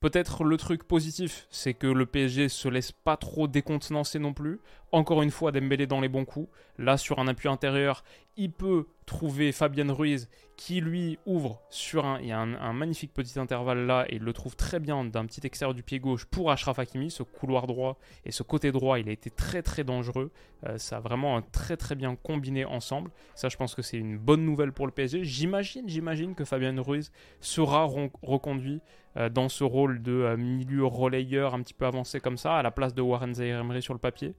Peut-être 0.01 0.43
le 0.43 0.57
truc 0.57 0.83
positif, 0.83 1.47
c'est 1.49 1.73
que 1.73 1.87
le 1.87 2.05
PSG 2.05 2.49
se 2.49 2.67
laisse 2.67 2.91
pas 2.91 3.17
trop 3.17 3.47
décontenancer 3.47 4.19
non 4.19 4.33
plus. 4.33 4.59
Encore 4.91 5.23
une 5.23 5.31
fois, 5.31 5.51
Dembélé 5.51 5.87
dans 5.87 5.99
les 5.99 6.09
bons 6.09 6.25
coups. 6.25 6.49
Là, 6.77 6.97
sur 6.97 7.19
un 7.19 7.27
appui 7.27 7.49
intérieur, 7.49 8.03
il 8.37 8.51
peut 8.51 8.85
trouver 9.05 9.51
Fabien 9.51 9.91
Ruiz 9.91 10.29
qui 10.57 10.81
lui 10.81 11.17
ouvre 11.25 11.61
sur 11.69 12.05
un. 12.05 12.19
Il 12.19 12.27
y 12.27 12.31
a 12.31 12.39
un, 12.39 12.73
magnifique 12.73 13.13
petit 13.13 13.39
intervalle 13.39 13.85
là 13.85 14.05
et 14.09 14.15
il 14.15 14.21
le 14.21 14.33
trouve 14.33 14.55
très 14.55 14.79
bien 14.79 15.05
d'un 15.05 15.25
petit 15.25 15.45
extérieur 15.45 15.73
du 15.73 15.83
pied 15.83 15.99
gauche 15.99 16.25
pour 16.25 16.51
Ashraf 16.51 16.79
Hakimi. 16.79 17.09
Ce 17.09 17.23
couloir 17.23 17.65
droit 17.65 17.97
et 18.25 18.31
ce 18.31 18.43
côté 18.43 18.71
droit, 18.71 18.99
il 18.99 19.09
a 19.09 19.11
été 19.11 19.29
très 19.29 19.61
très 19.61 19.83
dangereux. 19.83 20.31
Euh, 20.65 20.77
ça 20.77 20.97
a 20.97 20.99
vraiment 20.99 21.41
très 21.41 21.77
très 21.77 21.95
bien 21.95 22.15
combiné 22.15 22.65
ensemble. 22.65 23.11
Ça, 23.35 23.49
je 23.49 23.57
pense 23.57 23.75
que 23.75 23.81
c'est 23.81 23.97
une 23.97 24.17
bonne 24.17 24.45
nouvelle 24.45 24.71
pour 24.71 24.85
le 24.85 24.91
PSG. 24.91 25.23
J'imagine, 25.23 25.87
j'imagine 25.87 26.35
que 26.35 26.45
Fabien 26.45 26.79
Ruiz 26.81 27.11
sera 27.39 27.85
reconduit 28.21 28.81
dans 29.29 29.49
ce 29.49 29.63
rôle 29.63 30.01
de 30.01 30.11
euh, 30.11 30.37
milieu 30.37 30.85
relayeur 30.85 31.53
un 31.53 31.61
petit 31.61 31.73
peu 31.73 31.85
avancé 31.85 32.19
comme 32.19 32.37
ça, 32.37 32.57
à 32.57 32.63
la 32.63 32.71
place 32.71 32.93
de 32.93 33.01
Warren 33.01 33.33
Zaire 33.33 33.63
sur 33.81 33.93
le 33.93 33.99
papier. 33.99 34.35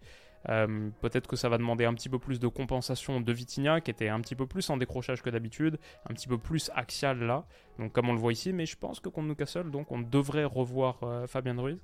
Euh, 0.49 0.91
peut-être 1.01 1.27
que 1.27 1.37
ça 1.37 1.49
va 1.49 1.59
demander 1.59 1.85
un 1.85 1.95
petit 1.95 2.09
peu 2.09 2.19
plus 2.19 2.39
de 2.39 2.47
compensation 2.47 3.21
de 3.21 3.33
Vitinha, 3.33 3.81
qui 3.81 3.91
était 3.91 4.09
un 4.09 4.21
petit 4.21 4.37
peu 4.37 4.47
plus 4.47 4.69
en 4.71 4.77
décrochage 4.77 5.23
que 5.23 5.31
d'habitude, 5.31 5.79
un 6.09 6.15
petit 6.15 6.29
peu 6.29 6.39
plus 6.39 6.71
axial 6.75 7.19
là, 7.19 7.45
donc 7.79 7.93
comme 7.93 8.09
on 8.09 8.13
le 8.13 8.19
voit 8.19 8.33
ici, 8.33 8.53
mais 8.53 8.67
je 8.67 8.77
pense 8.77 9.01
que 9.01 9.09
contre 9.09 9.29
Newcastle, 9.29 9.71
donc 9.71 9.91
on 9.91 10.01
devrait 10.01 10.45
revoir 10.45 10.99
euh, 11.03 11.27
Fabien 11.27 11.61
Ruiz. 11.61 11.79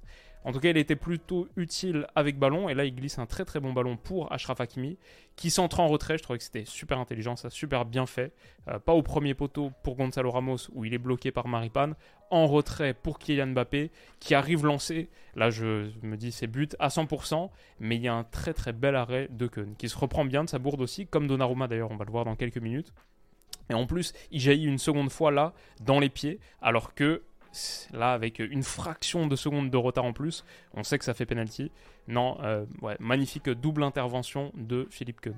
En 0.44 0.52
tout 0.52 0.58
cas, 0.58 0.70
il 0.70 0.76
était 0.76 0.96
plutôt 0.96 1.48
utile 1.56 2.06
avec 2.14 2.38
ballon, 2.38 2.68
et 2.68 2.74
là 2.74 2.84
il 2.84 2.94
glisse 2.94 3.18
un 3.18 3.26
très 3.26 3.44
très 3.44 3.60
bon 3.60 3.72
ballon 3.72 3.96
pour 3.96 4.32
Ashraf 4.32 4.60
Hakimi, 4.60 4.98
qui 5.36 5.50
s'entre 5.50 5.80
en 5.80 5.88
retrait, 5.88 6.18
je 6.18 6.22
trouvais 6.22 6.38
que 6.38 6.44
c'était 6.44 6.64
super 6.64 6.98
intelligent, 6.98 7.36
ça 7.36 7.48
super 7.50 7.84
bien 7.84 8.06
fait. 8.06 8.32
Euh, 8.68 8.78
pas 8.78 8.92
au 8.92 9.02
premier 9.02 9.34
poteau 9.34 9.72
pour 9.82 9.96
Gonzalo 9.96 10.30
Ramos, 10.30 10.68
où 10.72 10.84
il 10.84 10.94
est 10.94 10.98
bloqué 10.98 11.30
par 11.30 11.48
Maripane, 11.48 11.94
en 12.30 12.46
retrait 12.46 12.94
pour 12.94 13.18
Kylian 13.18 13.48
Mbappé, 13.48 13.90
qui 14.18 14.34
arrive 14.34 14.64
lancé. 14.64 15.08
Là, 15.36 15.50
je 15.50 15.90
me 16.02 16.16
dis, 16.16 16.32
c'est 16.32 16.46
but 16.46 16.76
à 16.78 16.88
100%, 16.88 17.50
mais 17.80 17.96
il 17.96 18.02
y 18.02 18.08
a 18.08 18.14
un 18.14 18.24
très 18.24 18.52
très 18.52 18.72
bel 18.72 18.96
arrêt 18.96 19.28
de 19.30 19.46
Keun, 19.46 19.74
qui 19.78 19.88
se 19.88 19.96
reprend 19.96 20.24
bien 20.24 20.44
de 20.44 20.48
sa 20.48 20.58
bourde 20.58 20.80
aussi, 20.80 21.06
comme 21.06 21.26
Donnarumma 21.26 21.68
d'ailleurs, 21.68 21.90
on 21.90 21.96
va 21.96 22.04
le 22.04 22.10
voir 22.10 22.24
dans 22.24 22.36
quelques 22.36 22.58
minutes. 22.58 22.92
Et 23.70 23.74
en 23.74 23.86
plus, 23.86 24.12
il 24.30 24.40
jaillit 24.40 24.66
une 24.66 24.78
seconde 24.78 25.10
fois 25.10 25.30
là, 25.30 25.52
dans 25.80 26.00
les 26.00 26.08
pieds, 26.08 26.40
alors 26.60 26.94
que 26.94 27.22
là, 27.92 28.12
avec 28.12 28.38
une 28.38 28.62
fraction 28.62 29.26
de 29.26 29.36
seconde 29.36 29.70
de 29.70 29.76
retard 29.76 30.04
en 30.04 30.12
plus, 30.12 30.44
on 30.74 30.82
sait 30.82 30.98
que 30.98 31.04
ça 31.04 31.14
fait 31.14 31.26
penalty. 31.26 31.70
Non, 32.08 32.38
euh, 32.42 32.64
magnifique 32.98 33.48
double 33.48 33.82
intervention 33.82 34.52
de 34.54 34.86
Philippe 34.90 35.20
Keun. 35.20 35.36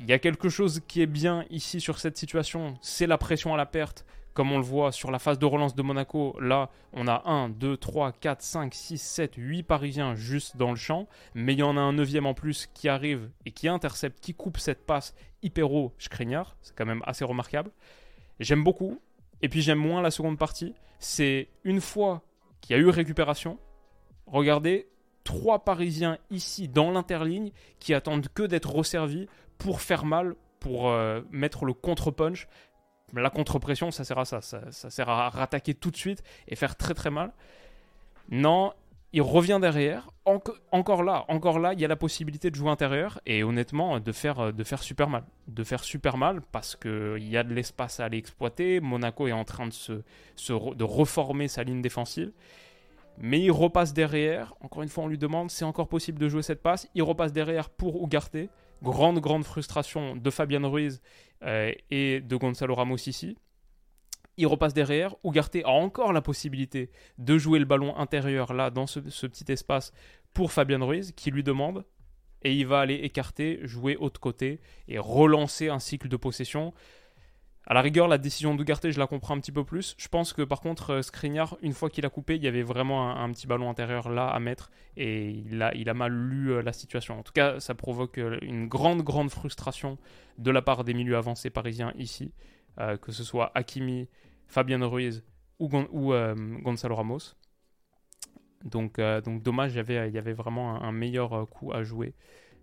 Il 0.00 0.06
y 0.06 0.12
a 0.12 0.18
quelque 0.18 0.48
chose 0.48 0.82
qui 0.86 1.00
est 1.00 1.06
bien 1.06 1.44
ici 1.50 1.80
sur 1.80 1.98
cette 1.98 2.18
situation, 2.18 2.74
c'est 2.82 3.06
la 3.06 3.18
pression 3.18 3.54
à 3.54 3.56
la 3.56 3.66
perte 3.66 4.04
comme 4.36 4.52
on 4.52 4.58
le 4.58 4.64
voit 4.64 4.92
sur 4.92 5.10
la 5.10 5.18
phase 5.18 5.38
de 5.38 5.46
relance 5.46 5.74
de 5.74 5.82
Monaco, 5.82 6.36
là, 6.38 6.68
on 6.92 7.08
a 7.08 7.22
1, 7.24 7.48
2, 7.48 7.78
3, 7.78 8.12
4, 8.12 8.42
5, 8.42 8.74
6, 8.74 8.98
7, 8.98 9.32
8 9.38 9.62
Parisiens 9.62 10.14
juste 10.14 10.58
dans 10.58 10.68
le 10.68 10.76
champ. 10.76 11.08
Mais 11.34 11.54
il 11.54 11.60
y 11.60 11.62
en 11.62 11.78
a 11.78 11.80
un 11.80 11.94
neuvième 11.94 12.26
en 12.26 12.34
plus 12.34 12.68
qui 12.74 12.90
arrive 12.90 13.30
et 13.46 13.50
qui 13.50 13.66
intercepte, 13.66 14.20
qui 14.20 14.34
coupe 14.34 14.58
cette 14.58 14.84
passe 14.84 15.14
hyper 15.42 15.72
haut 15.72 15.94
Skriniar. 15.96 16.54
C'est 16.60 16.76
quand 16.76 16.84
même 16.84 17.02
assez 17.06 17.24
remarquable. 17.24 17.70
J'aime 18.38 18.62
beaucoup. 18.62 19.00
Et 19.46 19.48
puis 19.48 19.62
j'aime 19.62 19.78
moins 19.78 20.02
la 20.02 20.10
seconde 20.10 20.38
partie. 20.38 20.74
C'est 20.98 21.46
une 21.62 21.80
fois 21.80 22.22
qu'il 22.60 22.74
y 22.74 22.76
a 22.76 22.82
eu 22.82 22.88
récupération, 22.88 23.60
regardez, 24.26 24.88
trois 25.22 25.60
Parisiens 25.60 26.18
ici 26.30 26.66
dans 26.66 26.90
l'interligne 26.90 27.52
qui 27.78 27.94
attendent 27.94 28.26
que 28.34 28.42
d'être 28.42 28.74
resservis 28.74 29.28
pour 29.56 29.82
faire 29.82 30.04
mal, 30.04 30.34
pour 30.58 30.88
euh, 30.88 31.20
mettre 31.30 31.64
le 31.64 31.74
contre-punch 31.74 32.48
la 33.14 33.30
contre-pression, 33.30 33.92
ça 33.92 34.02
sert 34.02 34.18
à 34.18 34.24
ça. 34.24 34.40
ça. 34.42 34.68
sert 34.90 35.08
à 35.08 35.30
rattaquer 35.30 35.74
tout 35.74 35.92
de 35.92 35.96
suite 35.96 36.24
et 36.48 36.56
faire 36.56 36.74
très 36.74 36.92
très 36.92 37.10
mal. 37.10 37.32
Non, 38.28 38.72
il 39.16 39.22
revient 39.22 39.58
derrière. 39.62 40.10
encore 40.26 41.02
là, 41.02 41.24
encore 41.28 41.58
là, 41.58 41.72
il 41.72 41.80
y 41.80 41.86
a 41.86 41.88
la 41.88 41.96
possibilité 41.96 42.50
de 42.50 42.54
jouer 42.54 42.68
intérieur 42.68 43.18
et 43.24 43.42
honnêtement 43.44 43.98
de 43.98 44.12
faire, 44.12 44.52
de 44.52 44.62
faire 44.62 44.82
super 44.82 45.08
mal. 45.08 45.24
De 45.48 45.64
faire 45.64 45.82
super 45.84 46.18
mal 46.18 46.42
parce 46.52 46.76
qu'il 46.76 47.26
y 47.26 47.38
a 47.38 47.42
de 47.42 47.54
l'espace 47.54 47.98
à 47.98 48.04
aller 48.04 48.18
exploiter. 48.18 48.78
Monaco 48.80 49.26
est 49.26 49.32
en 49.32 49.44
train 49.44 49.68
de, 49.68 49.72
se, 49.72 50.02
de 50.42 50.84
reformer 50.84 51.48
sa 51.48 51.64
ligne 51.64 51.80
défensive. 51.80 52.30
Mais 53.16 53.40
il 53.40 53.50
repasse 53.50 53.94
derrière. 53.94 54.54
Encore 54.60 54.82
une 54.82 54.90
fois, 54.90 55.04
on 55.04 55.08
lui 55.08 55.16
demande 55.16 55.50
c'est 55.50 55.64
encore 55.64 55.88
possible 55.88 56.18
de 56.18 56.28
jouer 56.28 56.42
cette 56.42 56.62
passe? 56.62 56.86
Il 56.94 57.02
repasse 57.02 57.32
derrière 57.32 57.70
pour 57.70 58.04
Ugarte. 58.04 58.50
Grande, 58.82 59.20
grande 59.20 59.44
frustration 59.44 60.14
de 60.14 60.30
Fabian 60.30 60.70
Ruiz 60.70 61.00
euh, 61.42 61.72
et 61.90 62.20
de 62.20 62.36
Gonzalo 62.36 62.74
Ramos 62.74 62.96
ici. 63.06 63.38
Il 64.36 64.46
repasse 64.46 64.74
derrière. 64.74 65.14
Ugarte 65.24 65.56
a 65.64 65.70
encore 65.70 66.12
la 66.12 66.20
possibilité 66.20 66.90
de 67.18 67.38
jouer 67.38 67.58
le 67.58 67.64
ballon 67.64 67.96
intérieur 67.96 68.52
là, 68.52 68.70
dans 68.70 68.86
ce, 68.86 69.00
petit 69.00 69.50
espace, 69.50 69.92
pour 70.34 70.52
Fabian 70.52 70.84
Ruiz, 70.86 71.12
qui 71.12 71.30
lui 71.30 71.42
demande. 71.42 71.84
Et 72.42 72.54
il 72.54 72.66
va 72.66 72.80
aller 72.80 72.96
écarter, 72.96 73.60
jouer 73.62 73.96
autre 73.96 74.20
côté 74.20 74.60
et 74.88 74.98
relancer 74.98 75.68
un 75.68 75.78
cycle 75.78 76.08
de 76.08 76.16
possession. 76.16 76.74
À 77.68 77.74
la 77.74 77.80
rigueur, 77.80 78.06
la 78.06 78.18
décision 78.18 78.54
d'Ugarte, 78.54 78.92
je 78.92 78.98
la 79.00 79.08
comprends 79.08 79.34
un 79.34 79.40
petit 79.40 79.50
peu 79.50 79.64
plus. 79.64 79.96
Je 79.98 80.06
pense 80.06 80.32
que 80.32 80.42
par 80.42 80.60
contre, 80.60 80.90
euh, 80.90 81.02
Skriniar, 81.02 81.56
une 81.62 81.72
fois 81.72 81.90
qu'il 81.90 82.06
a 82.06 82.10
coupé, 82.10 82.36
il 82.36 82.44
y 82.44 82.46
avait 82.46 82.62
vraiment 82.62 83.10
un, 83.16 83.32
petit 83.32 83.48
ballon 83.48 83.68
intérieur 83.68 84.08
là 84.08 84.28
à 84.28 84.38
mettre 84.38 84.70
et 84.96 85.30
il 85.30 85.60
a, 85.60 85.74
il 85.74 85.88
a 85.88 85.94
mal 85.94 86.12
lu 86.12 86.52
euh, 86.52 86.62
la 86.62 86.72
situation. 86.72 87.18
En 87.18 87.24
tout 87.24 87.32
cas, 87.32 87.58
ça 87.58 87.74
provoque 87.74 88.18
euh, 88.18 88.38
une 88.40 88.68
grande, 88.68 89.02
grande 89.02 89.30
frustration 89.30 89.98
de 90.38 90.52
la 90.52 90.62
part 90.62 90.84
des 90.84 90.94
milieux 90.94 91.16
avancés 91.16 91.50
parisiens 91.50 91.92
ici, 91.96 92.32
que 93.00 93.10
ce 93.10 93.24
soit 93.24 93.50
Hakimi, 93.54 94.06
Fabien 94.46 94.84
Ruiz 94.84 95.24
ou, 95.58 95.68
Gonzalo 95.68 96.94
Ramos. 96.94 97.34
Donc, 98.64 99.00
donc 99.24 99.42
dommage, 99.42 99.72
il 99.72 99.76
y 99.76 100.18
avait, 100.18 100.32
vraiment 100.32 100.82
un 100.82 100.92
meilleur 100.92 101.48
coup 101.48 101.72
à 101.72 101.82
jouer 101.82 102.14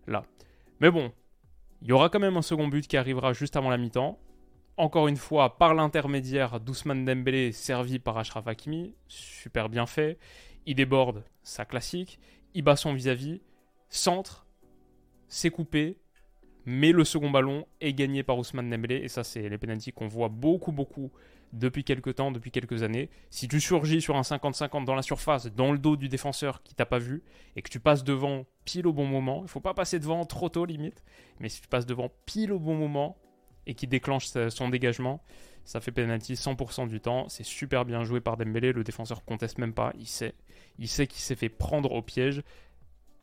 là. 0.08 0.24
Mais 0.80 0.92
bon, 0.92 1.12
il 1.82 1.88
y 1.88 1.92
aura 1.92 2.10
quand 2.10 2.20
même 2.20 2.38
un 2.38 2.42
second 2.42 2.68
but 2.68 2.88
qui 2.88 2.98
arrivera 2.98 3.34
juste 3.34 3.56
avant 3.56 3.70
la 3.70 3.78
mi-temps 3.78 4.20
encore 4.78 5.08
une 5.08 5.18
fois, 5.18 5.58
par 5.58 5.74
l'intermédiaire 5.74 6.60
d'Ousmane 6.60 7.06
Dembélé, 7.06 7.52
servi 7.52 8.00
par 8.00 8.18
Ashraf 8.18 8.48
Hakimi, 8.48 8.96
super 9.08 9.70
bien 9.70 9.86
fait. 9.86 10.18
Il 10.66 10.76
déborde, 10.76 11.24
ça 11.44 11.66
classique. 11.66 12.20
Il 12.54 12.64
bat 12.64 12.76
son 12.76 12.94
vis-à-vis, 12.94 13.42
centre, 13.90 14.46
c'est 15.28 15.50
coupé, 15.50 15.98
mais 16.66 16.92
le 16.92 17.04
second 17.04 17.30
ballon 17.30 17.68
est 17.82 17.94
gagné 17.94 18.24
par 18.24 18.38
Ousmane 18.38 18.70
Dembélé. 18.70 18.98
Et 18.98 19.10
ça, 19.10 19.24
c'est 19.24 19.48
les 19.48 19.58
pénalties 19.58 19.92
qu'on 19.92 20.08
voit 20.08 20.30
beaucoup, 20.30 20.72
beaucoup 20.72 21.12
depuis 21.54 21.84
quelques 21.84 22.16
temps, 22.16 22.32
depuis 22.32 22.52
quelques 22.52 22.84
années. 22.84 23.10
Si 23.30 23.48
tu 23.48 23.62
surgis 23.62 24.02
sur 24.02 24.18
un 24.18 24.22
50-50 24.22 24.84
dans 24.84 24.96
la 24.96 25.02
surface, 25.02 25.46
dans 25.54 25.72
le 25.72 25.78
dos 25.78 25.96
du 25.96 26.10
défenseur 26.10 26.62
qui 26.64 26.76
t'a 26.76 26.86
pas 26.86 27.00
vu, 27.00 27.24
et 27.56 27.62
que 27.62 27.70
tu 27.70 27.80
passes 27.80 28.04
devant 28.04 28.46
pile 28.66 28.88
au 28.88 28.94
bon 28.94 29.06
moment, 29.06 29.42
il 29.44 29.48
faut 29.48 29.62
pas 29.62 29.74
passer 29.74 30.00
devant 30.00 30.26
trop 30.26 30.50
tôt 30.50 30.66
limite, 30.66 31.04
mais 31.40 31.50
si 31.50 31.62
tu 31.62 31.68
passes 31.68 31.86
devant 31.86 32.12
pile 32.26 32.52
au 32.52 32.60
bon 32.60 32.76
moment, 32.76 33.18
et 33.66 33.76
qui 33.76 33.88
déclenche 33.88 34.28
son 34.50 34.70
dégagement. 34.70 35.24
Ça 35.66 35.80
fait 35.80 35.92
penalty 35.92 36.34
100% 36.34 36.90
du 36.90 37.00
temps. 37.00 37.30
C'est 37.30 37.46
super 37.46 37.86
bien 37.86 38.04
joué 38.04 38.20
par 38.20 38.38
Dembélé. 38.38 38.74
Le 38.74 38.84
défenseur 38.84 39.24
conteste 39.24 39.58
même 39.58 39.74
pas. 39.74 39.94
Il 39.98 40.08
sait, 40.08 40.34
il 40.80 40.88
sait 40.88 41.08
qu'il 41.08 41.22
s'est 41.22 41.36
fait 41.36 41.50
prendre 41.50 41.92
au 41.94 42.02
piège. 42.02 42.44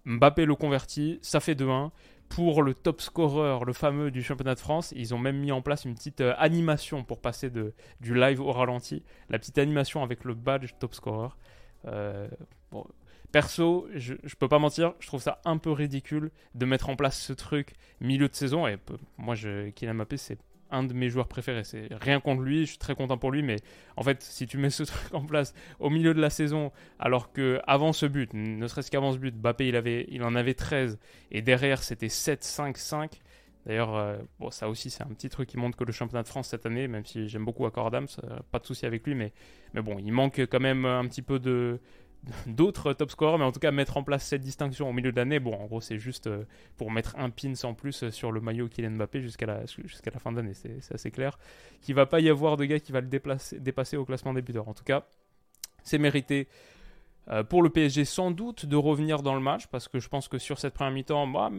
Mbappé 0.06 0.46
le 0.46 0.54
convertit. 0.54 1.18
Ça 1.22 1.40
fait 1.40 1.54
2-1. 1.54 1.90
Pour 2.30 2.62
le 2.62 2.74
top 2.74 3.00
scorer, 3.00 3.62
le 3.66 3.72
fameux 3.72 4.10
du 4.10 4.22
championnat 4.22 4.54
de 4.54 4.60
France, 4.60 4.94
ils 4.96 5.14
ont 5.14 5.18
même 5.18 5.36
mis 5.36 5.52
en 5.52 5.62
place 5.62 5.84
une 5.84 5.94
petite 5.94 6.20
euh, 6.20 6.32
animation 6.38 7.02
pour 7.04 7.20
passer 7.20 7.50
de, 7.50 7.74
du 8.00 8.14
live 8.14 8.40
au 8.40 8.52
ralenti. 8.52 9.02
La 9.28 9.38
petite 9.38 9.58
animation 9.58 10.02
avec 10.02 10.24
le 10.24 10.34
badge 10.34 10.70
top 10.78 10.94
scorer. 10.94 11.30
Euh, 11.86 12.28
bon, 12.70 12.86
Perso, 13.32 13.88
je, 13.94 14.14
je 14.22 14.34
peux 14.36 14.48
pas 14.48 14.60
mentir, 14.60 14.94
je 15.00 15.08
trouve 15.08 15.20
ça 15.20 15.40
un 15.44 15.58
peu 15.58 15.72
ridicule 15.72 16.30
de 16.54 16.66
mettre 16.66 16.88
en 16.88 16.96
place 16.96 17.20
ce 17.20 17.32
truc 17.32 17.74
milieu 18.00 18.28
de 18.28 18.34
saison. 18.34 18.66
Et 18.66 18.78
moi, 19.18 19.34
je, 19.34 19.70
Kylian 19.70 19.94
Mbappé, 19.94 20.16
c'est 20.16 20.38
un 20.70 20.84
de 20.84 20.92
mes 20.92 21.08
joueurs 21.08 21.28
préférés. 21.28 21.64
C'est 21.64 21.88
rien 22.00 22.20
contre 22.20 22.42
lui, 22.42 22.60
je 22.60 22.70
suis 22.70 22.78
très 22.78 22.94
content 22.94 23.18
pour 23.18 23.30
lui, 23.30 23.42
mais 23.42 23.56
en 23.96 24.02
fait, 24.02 24.22
si 24.22 24.46
tu 24.46 24.58
mets 24.58 24.70
ce 24.70 24.82
truc 24.84 25.14
en 25.14 25.24
place 25.24 25.54
au 25.78 25.90
milieu 25.90 26.14
de 26.14 26.20
la 26.20 26.30
saison, 26.30 26.72
alors 26.98 27.32
que 27.32 27.60
avant 27.66 27.92
ce 27.92 28.06
but, 28.06 28.32
ne 28.34 28.66
serait-ce 28.66 28.90
qu'avant 28.90 29.12
ce 29.12 29.18
but, 29.18 29.34
Mbappé 29.34 29.68
il, 29.68 29.76
avait, 29.76 30.06
il 30.10 30.22
en 30.22 30.34
avait 30.34 30.54
13 30.54 30.98
et 31.30 31.42
derrière 31.42 31.82
c'était 31.82 32.08
7, 32.08 32.42
5, 32.44 32.76
5. 32.76 33.20
D'ailleurs, 33.66 33.94
euh, 33.94 34.16
bon, 34.38 34.50
ça 34.50 34.70
aussi, 34.70 34.88
c'est 34.88 35.02
un 35.02 35.08
petit 35.08 35.28
truc 35.28 35.48
qui 35.48 35.58
montre 35.58 35.76
que 35.76 35.84
le 35.84 35.92
championnat 35.92 36.22
de 36.22 36.28
France 36.28 36.48
cette 36.48 36.64
année, 36.64 36.88
même 36.88 37.04
si 37.04 37.28
j'aime 37.28 37.44
beaucoup 37.44 37.66
Accordam, 37.66 38.06
pas 38.50 38.58
de 38.58 38.66
souci 38.66 38.86
avec 38.86 39.06
lui, 39.06 39.14
mais, 39.14 39.32
mais 39.74 39.82
bon, 39.82 39.98
il 39.98 40.12
manque 40.12 40.40
quand 40.40 40.60
même 40.60 40.86
un 40.86 41.06
petit 41.06 41.20
peu 41.20 41.38
de, 41.38 41.78
d'autres 42.46 42.92
top 42.92 43.10
scorers, 43.10 43.38
mais 43.38 43.44
en 43.44 43.52
tout 43.52 43.60
cas 43.60 43.70
mettre 43.70 43.96
en 43.96 44.02
place 44.02 44.24
cette 44.24 44.42
distinction 44.42 44.88
au 44.88 44.92
milieu 44.92 45.12
de 45.12 45.16
l'année, 45.16 45.40
bon, 45.40 45.54
en 45.54 45.66
gros, 45.66 45.80
c'est 45.80 45.98
juste 45.98 46.26
euh, 46.26 46.44
pour 46.76 46.90
mettre 46.90 47.16
un 47.18 47.30
pin 47.30 47.52
en 47.62 47.74
plus 47.74 48.04
euh, 48.04 48.10
sur 48.10 48.32
le 48.32 48.40
maillot 48.40 48.68
Kylian 48.68 48.92
Mbappé 48.92 49.22
jusqu'à 49.22 49.46
la, 49.46 49.64
jusqu'à 49.66 50.10
la 50.10 50.18
fin 50.18 50.32
d'année, 50.32 50.54
c'est 50.54 50.80
assez 50.92 51.10
clair. 51.10 51.38
Qu'il 51.80 51.94
va 51.94 52.06
pas 52.06 52.20
y 52.20 52.28
avoir 52.28 52.56
de 52.56 52.64
gars 52.64 52.80
qui 52.80 52.92
va 52.92 53.00
le 53.00 53.08
dépasser 53.08 53.96
au 53.96 54.04
classement 54.04 54.34
des 54.34 54.42
buteurs. 54.42 54.68
En 54.68 54.74
tout 54.74 54.84
cas, 54.84 55.06
c'est 55.82 55.98
mérité. 55.98 56.48
Euh, 57.28 57.44
pour 57.44 57.62
le 57.62 57.70
PSG, 57.70 58.04
sans 58.04 58.30
doute 58.30 58.66
de 58.66 58.76
revenir 58.76 59.22
dans 59.22 59.34
le 59.34 59.40
match, 59.40 59.66
parce 59.68 59.88
que 59.88 60.00
je 60.00 60.08
pense 60.08 60.28
que 60.28 60.38
sur 60.38 60.58
cette 60.58 60.74
première 60.74 60.92
mi-temps, 60.92 61.26
moi, 61.26 61.50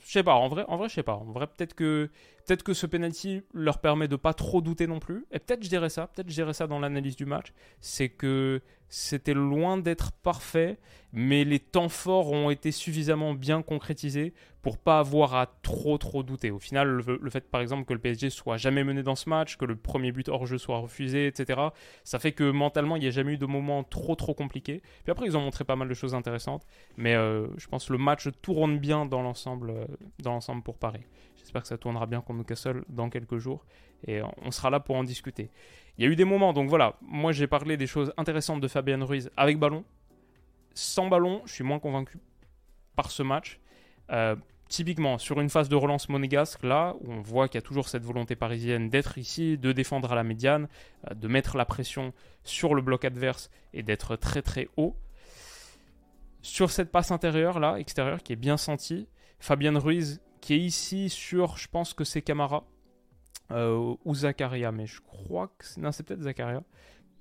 je 0.00 0.10
sais 0.10 0.22
pas, 0.22 0.34
en 0.34 0.48
vrai, 0.48 0.64
en 0.68 0.76
vrai, 0.76 0.88
je 0.88 0.94
sais 0.94 1.02
pas. 1.02 1.14
En 1.14 1.32
vrai, 1.32 1.46
peut-être 1.46 1.74
que, 1.74 2.10
peut-être 2.44 2.62
que 2.62 2.74
ce 2.74 2.86
penalty 2.86 3.42
leur 3.52 3.78
permet 3.78 4.08
de 4.08 4.16
pas 4.16 4.34
trop 4.34 4.60
douter 4.60 4.86
non 4.86 5.00
plus. 5.00 5.26
Et 5.32 5.38
peut-être 5.38 5.62
je 5.62 5.68
dirais 5.68 5.90
ça, 5.90 6.06
peut-être 6.08 6.28
je 6.28 6.34
dirais 6.34 6.54
ça 6.54 6.66
dans 6.66 6.78
l'analyse 6.78 7.16
du 7.16 7.26
match, 7.26 7.52
c'est 7.80 8.08
que 8.08 8.60
c'était 8.88 9.34
loin 9.34 9.76
d'être 9.76 10.12
parfait, 10.12 10.78
mais 11.12 11.44
les 11.44 11.58
temps 11.58 11.88
forts 11.88 12.30
ont 12.30 12.50
été 12.50 12.70
suffisamment 12.70 13.34
bien 13.34 13.62
concrétisés 13.62 14.34
pour 14.62 14.78
pas 14.78 14.98
avoir 14.98 15.34
à 15.34 15.46
trop 15.62 15.98
trop 15.98 16.22
douter. 16.22 16.50
Au 16.50 16.58
final, 16.58 17.02
le, 17.04 17.30
fait 17.30 17.50
par 17.50 17.60
exemple 17.60 17.84
que 17.84 17.92
le 17.92 17.98
PSG 17.98 18.30
soit 18.30 18.56
jamais 18.56 18.84
mené 18.84 19.02
dans 19.02 19.16
ce 19.16 19.28
match, 19.28 19.56
que 19.56 19.64
le 19.64 19.76
premier 19.76 20.12
but 20.12 20.28
hors 20.28 20.46
jeu 20.46 20.58
soit 20.58 20.78
refusé, 20.78 21.26
etc., 21.26 21.60
ça 22.04 22.18
fait 22.18 22.32
que 22.32 22.50
mentalement 22.50 22.96
il 22.96 23.00
n'y 23.00 23.08
a 23.08 23.10
jamais 23.10 23.32
eu 23.32 23.38
de 23.38 23.46
moment 23.46 23.84
trop 23.84 24.14
trop 24.14 24.32
compliqué. 24.32 24.80
Puis 25.02 25.10
après 25.10 25.26
ils 25.26 25.36
ont 25.36 25.42
montré 25.42 25.64
pas 25.64 25.76
mal 25.76 25.88
de 25.88 25.94
choses 25.94 26.14
intéressantes, 26.14 26.64
mais 26.96 27.14
euh, 27.14 27.46
je 27.56 27.66
pense 27.66 27.86
que 27.86 27.92
le 27.92 27.98
match 27.98 28.28
tourne 28.42 28.78
bien 28.78 29.06
dans 29.06 29.22
l'ensemble, 29.22 29.70
euh, 29.70 29.86
dans 30.22 30.32
l'ensemble 30.32 30.62
pour 30.62 30.78
Paris. 30.78 31.02
J'espère 31.44 31.62
que 31.62 31.68
ça 31.68 31.76
tournera 31.76 32.06
bien 32.06 32.22
contre 32.22 32.38
Newcastle 32.38 32.84
dans 32.88 33.10
quelques 33.10 33.36
jours 33.36 33.66
et 34.06 34.20
on 34.42 34.50
sera 34.50 34.70
là 34.70 34.80
pour 34.80 34.96
en 34.96 35.04
discuter. 35.04 35.50
Il 35.98 36.04
y 36.04 36.08
a 36.08 36.10
eu 36.10 36.16
des 36.16 36.24
moments, 36.24 36.54
donc 36.54 36.70
voilà, 36.70 36.96
moi 37.02 37.32
j'ai 37.32 37.46
parlé 37.46 37.76
des 37.76 37.86
choses 37.86 38.14
intéressantes 38.16 38.62
de 38.62 38.68
Fabien 38.68 39.04
Ruiz 39.04 39.30
avec 39.36 39.58
ballon. 39.58 39.84
Sans 40.72 41.06
ballon, 41.08 41.42
je 41.44 41.52
suis 41.52 41.64
moins 41.64 41.78
convaincu 41.78 42.18
par 42.96 43.10
ce 43.10 43.22
match. 43.22 43.60
Euh, 44.10 44.36
typiquement, 44.68 45.18
sur 45.18 45.38
une 45.40 45.50
phase 45.50 45.68
de 45.68 45.76
relance 45.76 46.08
monégasque, 46.08 46.64
là, 46.64 46.96
où 47.00 47.12
on 47.12 47.20
voit 47.20 47.48
qu'il 47.48 47.58
y 47.58 47.62
a 47.64 47.66
toujours 47.66 47.88
cette 47.88 48.04
volonté 48.04 48.36
parisienne 48.36 48.88
d'être 48.88 49.18
ici, 49.18 49.58
de 49.58 49.72
défendre 49.72 50.10
à 50.12 50.14
la 50.14 50.24
médiane, 50.24 50.68
euh, 51.10 51.14
de 51.14 51.28
mettre 51.28 51.58
la 51.58 51.66
pression 51.66 52.14
sur 52.42 52.74
le 52.74 52.80
bloc 52.80 53.04
adverse 53.04 53.50
et 53.74 53.82
d'être 53.82 54.16
très 54.16 54.40
très 54.40 54.68
haut. 54.78 54.96
Sur 56.40 56.70
cette 56.70 56.90
passe 56.90 57.10
intérieure, 57.10 57.60
là, 57.60 57.76
extérieure, 57.76 58.22
qui 58.22 58.32
est 58.32 58.36
bien 58.36 58.56
sentie, 58.56 59.06
Fabien 59.38 59.78
Ruiz, 59.78 60.20
qui 60.44 60.52
est 60.52 60.58
ici 60.58 61.08
sur, 61.08 61.56
je 61.56 61.68
pense 61.68 61.94
que 61.94 62.04
c'est 62.04 62.20
Camara, 62.20 62.64
euh, 63.50 63.94
ou 64.04 64.14
Zakaria, 64.14 64.72
mais 64.72 64.86
je 64.86 65.00
crois 65.00 65.48
que 65.48 65.64
c'est... 65.64 65.80
Non, 65.80 65.90
c'est 65.90 66.02
peut-être 66.02 66.20
Zakaria. 66.20 66.62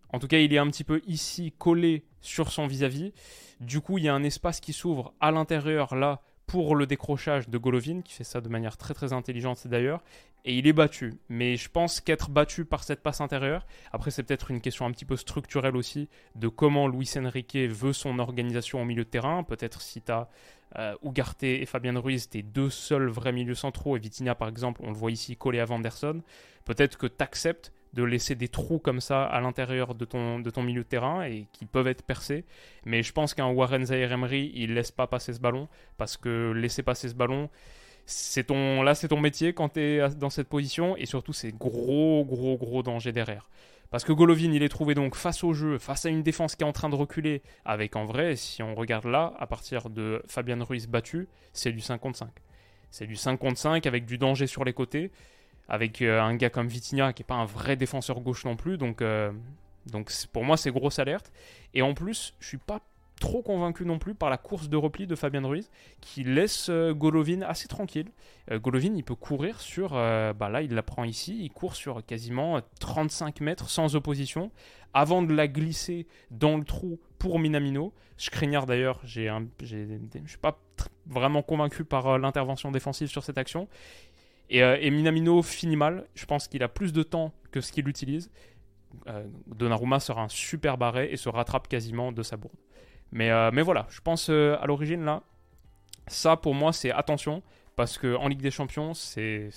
En 0.10 0.20
tout 0.20 0.28
cas, 0.28 0.40
il 0.40 0.54
est 0.54 0.58
un 0.58 0.68
petit 0.68 0.84
peu 0.84 1.02
ici 1.08 1.54
collé 1.58 2.04
sur 2.20 2.52
son 2.52 2.68
vis-à-vis. 2.68 3.14
Du 3.62 3.80
coup, 3.80 3.98
il 3.98 4.04
y 4.04 4.10
a 4.10 4.14
un 4.14 4.24
espace 4.24 4.60
qui 4.60 4.74
s'ouvre 4.74 5.14
à 5.22 5.32
l'intérieur, 5.32 5.96
là, 5.96 6.22
pour 6.48 6.76
le 6.76 6.86
décrochage 6.86 7.48
de 7.48 7.58
Golovin, 7.58 8.02
qui 8.02 8.14
fait 8.14 8.26
ça 8.26 8.42
de 8.42 8.50
manière 8.50 8.76
très 8.76 8.94
très 8.94 9.14
intelligente 9.14 9.66
d'ailleurs, 9.68 10.04
et 10.44 10.58
il 10.58 10.68
est 10.68 10.74
battu. 10.74 11.14
Mais 11.30 11.56
je 11.56 11.70
pense 11.70 12.02
qu'être 12.02 12.30
battu 12.30 12.66
par 12.66 12.84
cette 12.84 13.02
passe 13.02 13.22
intérieure, 13.22 13.66
après 13.94 14.12
c'est 14.12 14.24
peut-être 14.24 14.52
une 14.52 14.60
question 14.60 14.86
un 14.86 14.92
petit 14.92 15.06
peu 15.06 15.16
structurelle 15.16 15.78
aussi, 15.78 16.10
de 16.36 16.50
comment 16.50 16.90
Luis 16.90 17.10
Enrique 17.16 17.56
veut 17.56 17.94
son 17.94 18.20
organisation 18.20 18.82
au 18.82 18.86
milieu 18.86 19.06
de 19.06 19.10
terrain. 19.10 19.44
Peut-être 19.44 19.82
si 19.82 20.02
tu 20.02 20.12
as 20.12 20.28
euh, 20.78 20.96
Ugarte 21.04 21.44
et 21.44 21.66
Fabien 21.66 21.98
Ruiz, 22.00 22.30
tes 22.30 22.42
deux 22.42 22.70
seuls 22.70 23.08
vrais 23.08 23.32
milieux 23.32 23.56
centraux, 23.56 23.98
et 23.98 24.00
Vitinha 24.00 24.36
par 24.36 24.50
exemple, 24.50 24.82
on 24.84 24.90
le 24.90 24.96
voit 24.96 25.12
ici 25.12 25.36
collé 25.36 25.60
à 25.60 25.66
Vanderson, 25.66 26.22
peut-être 26.66 26.98
que 26.98 27.08
tu 27.08 27.22
acceptes 27.24 27.72
de 27.94 28.04
laisser 28.04 28.36
des 28.36 28.48
trous 28.48 28.80
comme 28.80 29.00
ça 29.00 29.24
à 29.24 29.40
l'intérieur 29.40 29.94
de 29.94 30.06
ton, 30.06 30.40
de 30.40 30.50
ton 30.50 30.64
milieu 30.64 30.82
de 30.82 30.88
terrain 30.88 31.24
et 31.24 31.46
qui 31.54 31.66
peuvent 31.66 31.88
être 31.88 32.02
percés. 32.04 32.44
Mais 32.86 33.04
je 33.04 33.14
pense 33.14 33.36
qu'un 33.36 33.48
Warren 33.48 33.86
Zaire 33.86 34.12
Emery, 34.12 34.52
il 34.56 34.74
laisse 34.74 34.92
pas 34.92 35.06
passer 35.06 35.32
ce 35.34 35.40
ballon 35.40 35.68
parce 35.98 36.18
que 36.18 36.52
laisser 36.52 36.82
passer 36.82 37.08
ce 37.08 37.14
ballon, 37.14 37.50
c'est 38.06 38.46
ton, 38.46 38.82
là 38.82 38.96
c'est 38.96 39.10
ton 39.10 39.20
métier 39.20 39.54
quand 39.54 39.70
tu 39.70 39.80
es 39.80 40.10
dans 40.16 40.32
cette 40.32 40.50
position 40.50 40.98
et 40.98 41.06
surtout 41.06 41.34
c'est 41.34 41.56
gros 41.56 42.26
gros 42.26 42.58
gros 42.58 42.82
danger 42.82 43.12
derrière. 43.12 43.48
Parce 43.94 44.06
que 44.06 44.12
Golovin, 44.12 44.52
il 44.52 44.64
est 44.64 44.70
trouvé 44.70 44.96
donc 44.96 45.14
face 45.14 45.44
au 45.44 45.54
jeu, 45.54 45.78
face 45.78 46.08
à 46.08 46.10
une 46.10 46.24
défense 46.24 46.56
qui 46.56 46.64
est 46.64 46.66
en 46.66 46.72
train 46.72 46.90
de 46.90 46.96
reculer, 46.96 47.44
avec 47.64 47.96
en 47.96 48.06
vrai, 48.06 48.36
si 48.36 48.64
on 48.64 48.74
regarde 48.74 49.06
là, 49.06 49.36
à 49.38 49.46
partir 49.46 49.92
de 49.92 50.24
Fabian 50.28 50.64
Ruiz 50.64 50.88
battu, 50.88 51.28
c'est 51.54 51.72
du 51.72 51.80
55. 51.80 52.28
C'est 52.90 53.06
du 53.06 53.16
55 53.16 53.86
avec 53.86 54.08
du 54.08 54.18
danger 54.18 54.48
sur 54.48 54.64
les 54.64 54.74
côtés, 54.74 55.12
avec 55.70 56.02
euh, 56.02 56.20
un 56.20 56.36
gars 56.36 56.50
comme 56.50 56.68
Vitinha 56.68 57.14
qui 57.14 57.22
n'est 57.22 57.28
pas 57.28 57.36
un 57.36 57.46
vrai 57.46 57.76
défenseur 57.76 58.20
gauche 58.22 58.46
non 58.46 58.56
plus, 58.56 58.80
donc, 58.80 59.04
euh, 59.04 59.32
donc 59.86 60.12
pour 60.32 60.44
moi 60.44 60.58
c'est 60.58 60.72
grosse 60.72 60.98
alerte. 60.98 61.32
Et 61.76 61.84
en 61.84 61.94
plus, 61.94 62.34
je 62.40 62.48
suis 62.48 62.58
pas 62.58 62.82
trop 63.24 63.42
convaincu 63.42 63.86
non 63.86 64.00
plus 64.00 64.16
par 64.16 64.30
la 64.30 64.38
course 64.38 64.68
de 64.68 64.76
repli 64.76 65.08
de 65.08 65.16
Fabien 65.16 65.48
Ruiz 65.48 65.72
qui 66.02 66.26
laisse 66.26 66.68
euh, 66.70 66.94
Golovin 66.94 67.42
assez 67.42 67.70
tranquille. 67.70 68.10
Euh, 68.52 68.60
Golovin, 68.60 68.94
il 68.96 69.04
peut 69.06 69.16
courir 69.16 69.62
sur, 69.62 69.94
euh, 69.94 70.34
bah 70.34 70.50
là 70.50 70.62
il 70.62 70.74
la 70.74 70.84
prend 70.84 71.06
ici, 71.06 71.40
il 71.42 71.50
court 71.50 71.78
sur 71.78 72.06
quasiment 72.06 72.60
35 72.82 73.40
mètres 73.40 73.70
sans 73.70 73.96
opposition 73.96 74.52
avant 74.94 75.22
de 75.22 75.34
la 75.34 75.48
glisser 75.48 76.06
dans 76.32 76.58
le 76.58 76.66
trou 76.66 77.00
pour 77.18 77.40
Minamino. 77.40 77.94
Skriniar 78.18 78.66
d'ailleurs, 78.66 79.00
j'ai 79.06 79.32
je 79.64 79.76
ne 79.78 80.28
suis 80.28 80.38
pas 80.38 80.60
vraiment 81.08 81.44
convaincu 81.44 81.86
par 81.86 82.20
l'intervention 82.20 82.72
défensive 82.72 83.08
sur 83.08 83.24
cette 83.24 83.38
action. 83.38 83.70
Et, 84.50 84.92
Minamino 84.92 85.42
finit 85.42 85.78
mal, 85.78 86.06
je 86.14 86.26
pense 86.26 86.50
qu'il 86.50 86.62
a 86.62 86.68
plus 86.68 86.92
de 86.92 87.04
temps 87.04 87.34
que 87.52 87.62
ce 87.62 87.72
qu'il 87.72 87.88
utilise. 87.88 88.30
Donnarumma 89.48 90.00
sera 90.00 90.22
un 90.22 90.30
super 90.30 90.78
barré 90.78 91.10
et 91.12 91.18
se 91.18 91.30
rattrape 91.30 91.68
quasiment 91.68 92.12
de 92.12 92.22
sa 92.22 92.38
bourde. 92.38 92.58
Mais, 93.12 93.32
euh, 93.32 93.52
mais 93.54 93.62
voilà, 93.62 93.86
je 93.90 94.02
pense 94.02 94.30
euh, 94.30 94.58
à 94.60 94.66
l'origine 94.66 95.04
là, 95.06 95.22
ça 96.08 96.36
pour 96.36 96.54
moi 96.54 96.74
c'est 96.74 96.92
attention 96.92 97.44
parce 97.76 97.98
que 97.98 98.16
en 98.16 98.28
Ligue 98.28 98.42
des 98.42 98.52
Champions 98.52 98.94
c'est 98.94 99.50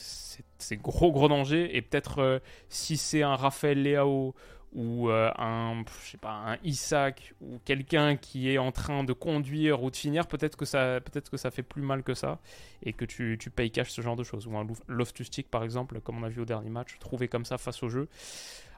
gros 0.72 1.12
gros 1.12 1.28
danger 1.28 1.76
et 1.76 1.82
peut-être 1.82 2.20
euh, 2.20 2.38
si 2.68 2.96
c'est 2.96 3.22
un 3.22 3.36
Raphaël 3.36 3.82
Leao 3.82 4.34
ou 4.72 5.08
un 5.08 5.84
je 6.04 6.10
sais 6.10 6.18
pas 6.18 6.32
un 6.32 6.58
Isaac 6.62 7.34
ou 7.40 7.58
quelqu'un 7.64 8.16
qui 8.16 8.50
est 8.50 8.58
en 8.58 8.72
train 8.72 9.04
de 9.04 9.14
conduire 9.14 9.82
ou 9.82 9.90
de 9.90 9.96
finir 9.96 10.26
peut-être 10.26 10.56
que 10.56 10.66
ça 10.66 11.00
peut-être 11.00 11.30
que 11.30 11.38
ça 11.38 11.50
fait 11.50 11.62
plus 11.62 11.80
mal 11.80 12.02
que 12.02 12.12
ça 12.12 12.40
et 12.82 12.92
que 12.92 13.06
tu, 13.06 13.38
tu 13.40 13.48
payes 13.48 13.70
cash 13.70 13.90
ce 13.90 14.02
genre 14.02 14.16
de 14.16 14.24
choses 14.24 14.46
ou 14.46 14.56
un 14.56 14.66
Loftus 14.86 15.30
Cheek 15.32 15.50
par 15.50 15.64
exemple 15.64 16.00
comme 16.00 16.22
on 16.22 16.24
a 16.24 16.28
vu 16.28 16.42
au 16.42 16.44
dernier 16.44 16.68
match 16.68 16.98
trouvé 16.98 17.26
comme 17.26 17.46
ça 17.46 17.56
face 17.56 17.82
au 17.82 17.88
jeu 17.88 18.08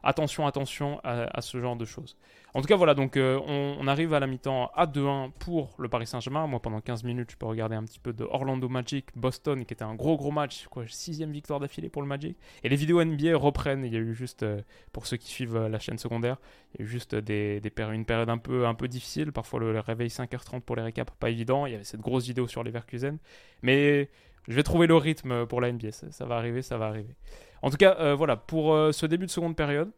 attention, 0.03 0.47
attention 0.47 1.01
à, 1.05 1.41
ce 1.41 1.61
genre 1.61 1.77
de 1.77 1.85
choses. 1.85 2.17
En 2.59 2.61
tout 2.61 2.67
cas, 2.67 2.75
voilà, 2.75 2.95
donc 2.95 3.17
euh, 3.17 3.39
on, 3.47 3.87
arrive 3.87 4.15
à 4.15 4.19
la 4.19 4.27
mi-temps 4.27 4.73
à 4.75 4.85
2-1 4.85 5.31
pour 5.31 5.77
le 5.79 5.89
Paris 5.89 6.09
Saint-Germain. 6.09 6.49
Moi, 6.49 6.59
pendant 6.59 6.81
15 6.81 7.05
minutes, 7.05 7.31
je 7.31 7.37
peux 7.37 7.47
regarder 7.47 7.77
un 7.77 7.85
petit 7.85 8.01
peu 8.01 8.13
de 8.13 8.25
Orlando 8.25 8.69
Magic, 8.69 9.07
Boston, 9.15 9.65
qui 9.65 9.75
était 9.75 9.85
un 9.85 9.95
gros 9.95 10.17
gros 10.17 10.33
match, 10.33 10.67
quoi, 10.67 10.83
sixième 10.89 11.31
victoire 11.31 11.61
d'affilée 11.61 11.89
pour 11.89 12.03
le 12.03 12.09
Magic. 12.09 12.37
Et 12.65 12.69
les 12.69 12.75
vidéos 12.75 13.05
NBA 13.05 13.37
reprennent. 13.37 13.85
Il 13.85 13.93
y 13.93 13.97
a 13.97 14.01
eu 14.01 14.13
juste, 14.13 14.43
euh, 14.43 14.61
pour 14.91 15.07
ceux 15.07 15.17
qui 15.19 15.29
suivent 15.29 15.55
euh, 15.55 15.69
la 15.69 15.79
chaîne 15.79 15.99
secondaire, 15.99 16.39
il 16.75 16.81
y 16.81 16.83
a 16.83 16.87
eu 16.87 16.89
juste 16.89 17.15
une 17.15 18.05
période 18.05 18.29
un 18.29 18.39
peu, 18.39 18.67
un 18.67 18.75
peu 18.75 18.89
difficile. 18.89 19.31
Parfois, 19.31 19.61
le, 19.61 19.79
réveil 19.79 20.09
5h30 20.09 20.63
pour 20.63 20.75
les 20.75 20.83
récaps, 20.83 21.15
pas 21.21 21.31
évident. 21.31 21.65
Il 21.65 21.71
y 21.71 21.75
avait 21.77 21.85
cette 21.85 22.01
grosse 22.01 22.27
vidéo 22.27 22.49
sur 22.49 22.65
les 22.65 22.73
Verkusen. 22.73 23.19
Mais 23.63 24.11
je 24.49 24.55
vais 24.55 24.65
trouver 24.65 24.89
le 24.89 24.97
rythme 24.97 25.47
pour 25.47 25.61
la 25.61 25.71
NBA. 25.71 25.93
ça 25.93 26.25
va 26.25 26.35
arriver, 26.35 26.63
ça 26.63 26.77
va 26.77 26.87
arriver. 26.87 27.15
En 27.63 27.71
tout 27.71 27.77
cas, 27.77 28.17
voilà, 28.17 28.35
pour 28.35 28.75
ce 28.93 29.07
début 29.07 29.27
de 29.27 29.31
seconde 29.31 29.55
période, 29.55 29.93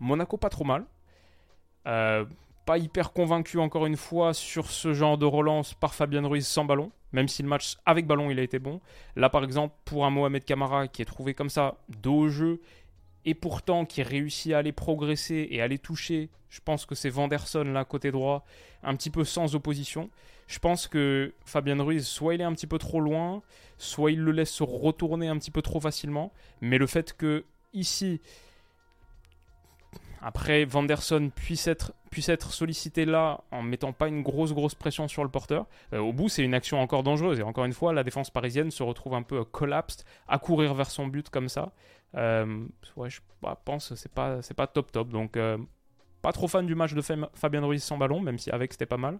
Monaco 0.00 0.36
pas 0.36 0.50
trop 0.50 0.64
mal. 0.64 0.84
Euh, 1.86 2.24
pas 2.64 2.78
hyper 2.78 3.12
convaincu 3.12 3.58
encore 3.58 3.86
une 3.86 3.96
fois 3.96 4.34
sur 4.34 4.70
ce 4.70 4.92
genre 4.92 5.18
de 5.18 5.26
relance 5.26 5.74
par 5.74 5.94
Fabien 5.94 6.26
Ruiz 6.26 6.46
sans 6.46 6.64
ballon, 6.64 6.92
même 7.12 7.26
si 7.26 7.42
le 7.42 7.48
match 7.48 7.76
avec 7.86 8.06
ballon 8.06 8.30
il 8.30 8.38
a 8.38 8.42
été 8.42 8.58
bon. 8.58 8.80
Là 9.16 9.28
par 9.28 9.42
exemple 9.42 9.74
pour 9.84 10.06
un 10.06 10.10
Mohamed 10.10 10.44
Kamara 10.44 10.86
qui 10.86 11.02
est 11.02 11.06
trouvé 11.06 11.34
comme 11.34 11.50
ça 11.50 11.76
dos 11.88 12.14
au 12.14 12.28
jeu 12.28 12.60
et 13.24 13.34
pourtant 13.34 13.84
qui 13.84 14.02
réussit 14.02 14.52
à 14.52 14.58
aller 14.58 14.72
progresser 14.72 15.48
et 15.50 15.60
à 15.60 15.64
aller 15.64 15.78
toucher, 15.78 16.30
je 16.50 16.60
pense 16.64 16.86
que 16.86 16.94
c'est 16.94 17.08
Vanderson 17.08 17.64
là 17.64 17.84
côté 17.84 18.10
droit, 18.10 18.44
un 18.82 18.94
petit 18.94 19.10
peu 19.10 19.24
sans 19.24 19.54
opposition. 19.54 20.10
Je 20.48 20.58
pense 20.58 20.86
que 20.86 21.32
Fabien 21.44 21.82
Ruiz, 21.82 22.06
soit 22.06 22.34
il 22.34 22.40
est 22.40 22.44
un 22.44 22.52
petit 22.52 22.66
peu 22.66 22.78
trop 22.78 23.00
loin, 23.00 23.42
soit 23.78 24.10
il 24.12 24.20
le 24.20 24.32
laisse 24.32 24.50
se 24.50 24.62
retourner 24.62 25.28
un 25.28 25.38
petit 25.38 25.50
peu 25.50 25.62
trop 25.62 25.80
facilement. 25.80 26.32
Mais 26.60 26.78
le 26.78 26.86
fait 26.86 27.16
que 27.16 27.44
ici, 27.72 28.20
après, 30.22 30.64
Vanderson 30.64 31.30
puisse 31.34 31.66
être, 31.66 31.92
sollicité 32.52 33.04
là 33.04 33.40
en 33.50 33.62
mettant 33.62 33.92
pas 33.92 34.06
une 34.06 34.22
grosse 34.22 34.52
grosse 34.52 34.74
pression 34.74 35.08
sur 35.08 35.24
le 35.24 35.30
porteur. 35.30 35.66
Euh, 35.92 35.98
au 35.98 36.12
bout, 36.12 36.28
c'est 36.28 36.44
une 36.44 36.54
action 36.54 36.80
encore 36.80 37.02
dangereuse. 37.02 37.40
Et 37.40 37.42
encore 37.42 37.64
une 37.64 37.72
fois, 37.72 37.92
la 37.92 38.04
défense 38.04 38.30
parisienne 38.30 38.70
se 38.70 38.82
retrouve 38.82 39.14
un 39.14 39.22
peu 39.22 39.44
collapsed 39.44 40.04
à 40.28 40.38
courir 40.38 40.74
vers 40.74 40.90
son 40.90 41.08
but 41.08 41.28
comme 41.28 41.48
ça. 41.48 41.72
Euh, 42.16 42.64
ouais, 42.96 43.10
je 43.10 43.20
bah, 43.42 43.60
pense 43.64 43.88
que 43.88 43.94
c'est 43.96 44.12
pas, 44.12 44.42
c'est 44.42 44.54
pas 44.54 44.68
top 44.68 44.92
top. 44.92 45.08
Donc, 45.08 45.36
euh, 45.36 45.58
pas 46.20 46.32
trop 46.32 46.46
fan 46.46 46.66
du 46.66 46.76
match 46.76 46.94
de 46.94 47.02
Fabien 47.34 47.64
Ruiz 47.64 47.82
sans 47.82 47.98
ballon, 47.98 48.20
même 48.20 48.38
si 48.38 48.50
avec 48.50 48.72
c'était 48.72 48.86
pas 48.86 48.96
mal. 48.96 49.18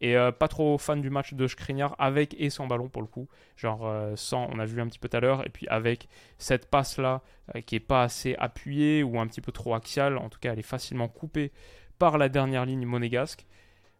Et 0.00 0.16
euh, 0.16 0.32
pas 0.32 0.48
trop 0.48 0.76
fan 0.76 1.00
du 1.00 1.10
match 1.10 1.34
de 1.34 1.46
Skriniar 1.46 1.94
avec 1.98 2.34
et 2.38 2.50
sans 2.50 2.66
ballon 2.66 2.88
pour 2.88 3.02
le 3.02 3.08
coup. 3.08 3.28
Genre 3.56 3.86
euh, 3.86 4.14
sans, 4.16 4.48
on 4.52 4.58
a 4.58 4.64
vu 4.64 4.80
un 4.80 4.86
petit 4.86 4.98
peu 4.98 5.08
tout 5.08 5.16
à 5.16 5.20
l'heure. 5.20 5.46
Et 5.46 5.50
puis 5.50 5.66
avec 5.68 6.08
cette 6.38 6.68
passe-là 6.68 7.22
euh, 7.54 7.60
qui 7.60 7.76
est 7.76 7.80
pas 7.80 8.02
assez 8.02 8.34
appuyée 8.38 9.02
ou 9.02 9.18
un 9.20 9.26
petit 9.26 9.40
peu 9.40 9.52
trop 9.52 9.74
axiale. 9.74 10.18
En 10.18 10.28
tout 10.28 10.38
cas, 10.38 10.52
elle 10.52 10.58
est 10.58 10.62
facilement 10.62 11.08
coupée 11.08 11.52
par 11.98 12.18
la 12.18 12.28
dernière 12.28 12.66
ligne 12.66 12.84
monégasque. 12.84 13.46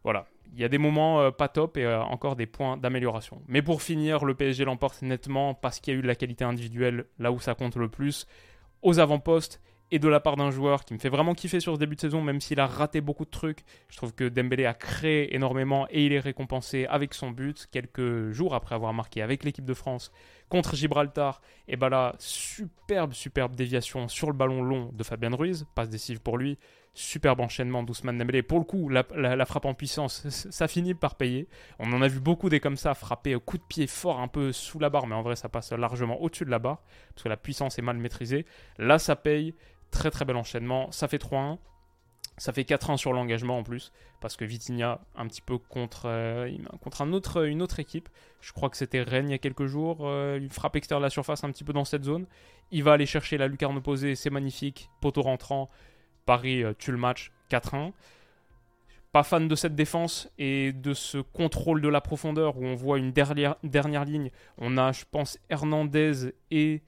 voilà, 0.03 0.27
il 0.53 0.59
y 0.59 0.65
a 0.65 0.69
des 0.69 0.77
moments 0.77 1.31
pas 1.31 1.47
top 1.47 1.77
et 1.77 1.87
encore 1.87 2.35
des 2.35 2.45
points 2.45 2.77
d'amélioration. 2.77 3.41
Mais 3.47 3.61
pour 3.61 3.81
finir, 3.81 4.25
le 4.25 4.35
PSG 4.35 4.65
l'emporte 4.65 5.01
nettement 5.01 5.53
parce 5.53 5.79
qu'il 5.79 5.93
y 5.93 5.95
a 5.95 5.99
eu 5.99 6.01
de 6.01 6.07
la 6.07 6.15
qualité 6.15 6.43
individuelle 6.43 7.05
là 7.19 7.31
où 7.31 7.39
ça 7.39 7.55
compte 7.55 7.77
le 7.77 7.87
plus, 7.87 8.27
aux 8.81 8.99
avant-postes 8.99 9.61
et 9.91 9.99
de 9.99 10.07
la 10.07 10.19
part 10.19 10.35
d'un 10.35 10.51
joueur 10.51 10.83
qui 10.83 10.93
me 10.93 10.99
fait 10.99 11.09
vraiment 11.09 11.33
kiffer 11.33 11.59
sur 11.59 11.73
ce 11.73 11.79
début 11.79 11.95
de 11.95 12.01
saison, 12.01 12.21
même 12.21 12.41
s'il 12.41 12.59
a 12.59 12.67
raté 12.67 13.01
beaucoup 13.01 13.25
de 13.25 13.29
trucs. 13.29 13.63
Je 13.89 13.97
trouve 13.97 14.13
que 14.13 14.27
Dembélé 14.27 14.65
a 14.65 14.73
créé 14.73 15.35
énormément 15.35 15.87
et 15.89 16.05
il 16.05 16.13
est 16.13 16.19
récompensé 16.19 16.85
avec 16.87 17.13
son 17.13 17.31
but 17.31 17.67
quelques 17.71 18.31
jours 18.31 18.55
après 18.55 18.75
avoir 18.75 18.93
marqué 18.93 19.21
avec 19.21 19.43
l'équipe 19.43 19.65
de 19.65 19.73
France 19.73 20.11
contre 20.49 20.75
Gibraltar. 20.75 21.41
Et 21.67 21.75
bah 21.75 21.89
là, 21.89 22.15
superbe, 22.19 23.13
superbe 23.13 23.55
déviation 23.55 24.07
sur 24.07 24.27
le 24.27 24.33
ballon 24.33 24.63
long 24.63 24.89
de 24.93 25.03
Fabien 25.03 25.35
Ruiz, 25.35 25.65
passe 25.75 25.89
décisive 25.89 26.21
pour 26.21 26.37
lui. 26.37 26.57
Superbe 26.97 27.41
enchaînement 27.41 27.83
d'Ousmane 27.83 28.17
Dembélé. 28.17 28.41
Pour 28.41 28.57
le 28.57 28.63
coup, 28.63 28.87
la, 28.87 29.45
frappe 29.45 29.65
en 29.65 29.73
puissance, 29.73 30.27
ça 30.29 30.67
finit 30.69 30.93
par 30.93 31.15
payer. 31.15 31.49
On 31.77 31.91
en 31.91 32.01
a 32.01 32.07
vu 32.07 32.21
beaucoup 32.21 32.47
des 32.47 32.61
comme 32.61 32.77
ça, 32.77 32.93
frapper 32.93 33.35
coup 33.45 33.57
de 33.57 33.63
pied 33.63 33.85
fort 33.85 34.21
un 34.21 34.29
peu 34.29 34.53
sous 34.53 34.79
la 34.79 34.89
barre, 34.89 35.05
mais 35.05 35.15
en 35.15 35.21
vrai, 35.21 35.35
ça 35.35 35.49
passe 35.49 35.73
largement 35.73 36.21
au-dessus 36.21 36.45
de 36.45 36.51
la 36.51 36.59
barre, 36.59 36.81
parce 37.13 37.23
que 37.23 37.29
la 37.29 37.35
puissance 37.37 37.77
est 37.77 37.81
mal 37.81 37.97
maîtrisée. 37.97 38.45
Là, 38.77 38.97
ça 38.97 39.15
paye. 39.17 39.53
Très 39.91 40.09
très 40.09 40.25
bel 40.25 40.37
enchaînement. 40.37 40.89
Ça 40.91 41.07
fait 41.07 41.21
3-1. 41.21 41.57
Ça 42.37 42.51
fait 42.51 42.63
4-1 42.63 42.97
sur 42.97 43.13
l'engagement 43.13 43.57
en 43.57 43.63
plus, 43.63 43.93
parce 44.19 44.35
que 44.35 44.43
Vitinha, 44.43 44.99
un 45.15 45.27
petit 45.27 45.41
peu 45.41 45.57
contre, 45.57 46.03
euh, 46.05 46.47
une 46.47 47.61
autre 47.61 47.79
équipe, 47.79 48.09
je 48.41 48.51
crois 48.51 48.69
que 48.69 48.75
c'était 48.75 49.03
Rennes 49.03 49.29
il 49.29 49.31
y 49.31 49.35
a 49.35 49.37
quelques 49.37 49.67
jours, 49.67 49.99
euh, 50.01 50.37
il 50.41 50.49
frappe 50.49 50.75
extérieur 50.75 50.99
de 50.99 51.05
la 51.05 51.09
surface 51.09 51.45
un 51.45 51.51
petit 51.51 51.63
peu 51.63 51.71
dans 51.71 51.85
cette 51.85 52.03
zone. 52.03 52.25
Il 52.71 52.83
va 52.83 52.91
aller 52.91 53.05
chercher 53.05 53.37
la 53.37 53.47
lucarne 53.47 53.77
opposée, 53.77 54.15
c'est 54.15 54.29
magnifique, 54.29 54.89
poteau 54.99 55.21
rentrant, 55.21 55.69
Paris 56.25 56.63
euh, 56.63 56.73
tue 56.77 56.91
le 56.91 56.97
match 56.97 57.31
4-1. 57.49 57.91
Pas 59.11 59.23
fan 59.23 59.47
de 59.47 59.55
cette 59.55 59.75
défense 59.75 60.29
et 60.37 60.73
de 60.73 60.93
ce 60.93 61.19
contrôle 61.19 61.81
de 61.81 61.87
la 61.87 62.01
profondeur 62.01 62.57
où 62.57 62.65
on 62.65 62.75
voit 62.75 62.97
une 62.97 63.13
dernière, 63.13 63.55
ligne. 64.05 64.29
On 64.57 64.77
a, 64.77 64.91
je 64.91 65.05
pense, 65.09 65.39
Hernandez 65.49 66.33
et 66.51 66.81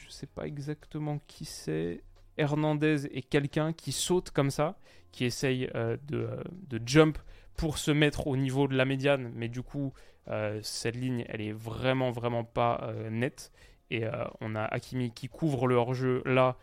je 0.00 0.08
sais 0.08 0.26
pas 0.26 0.46
exactement 0.46 1.20
qui 1.26 1.44
c'est, 1.44 2.02
Hernandez 2.40 3.06
et 3.12 3.22
quelqu'un 3.22 3.72
qui 3.72 3.92
saute 3.92 4.30
comme 4.30 4.50
ça, 4.50 4.76
qui 5.12 5.24
essaye 5.24 5.68
euh, 5.74 5.96
euh, 6.12 6.42
de, 6.68 6.80
jump 6.84 7.18
pour 7.56 7.78
se 7.78 7.90
mettre 7.90 8.26
au 8.26 8.36
niveau 8.36 8.66
de 8.68 8.76
la 8.76 8.84
médiane, 8.84 9.30
mais 9.34 9.48
du 9.48 9.62
coup, 9.62 9.92
euh, 10.28 10.60
cette 10.62 10.96
ligne, 10.96 11.24
elle 11.28 11.42
est 11.42 11.52
vraiment, 11.52 12.10
vraiment 12.10 12.44
pas 12.44 12.92
nette. 13.10 13.52
Et 13.92 14.04
on 14.40 14.54
a 14.54 14.62
Hakimi 14.62 15.10
qui 15.10 15.28
couvre 15.28 15.66
le 15.66 15.74
hors-jeu 15.74 16.22
là, 16.24 16.56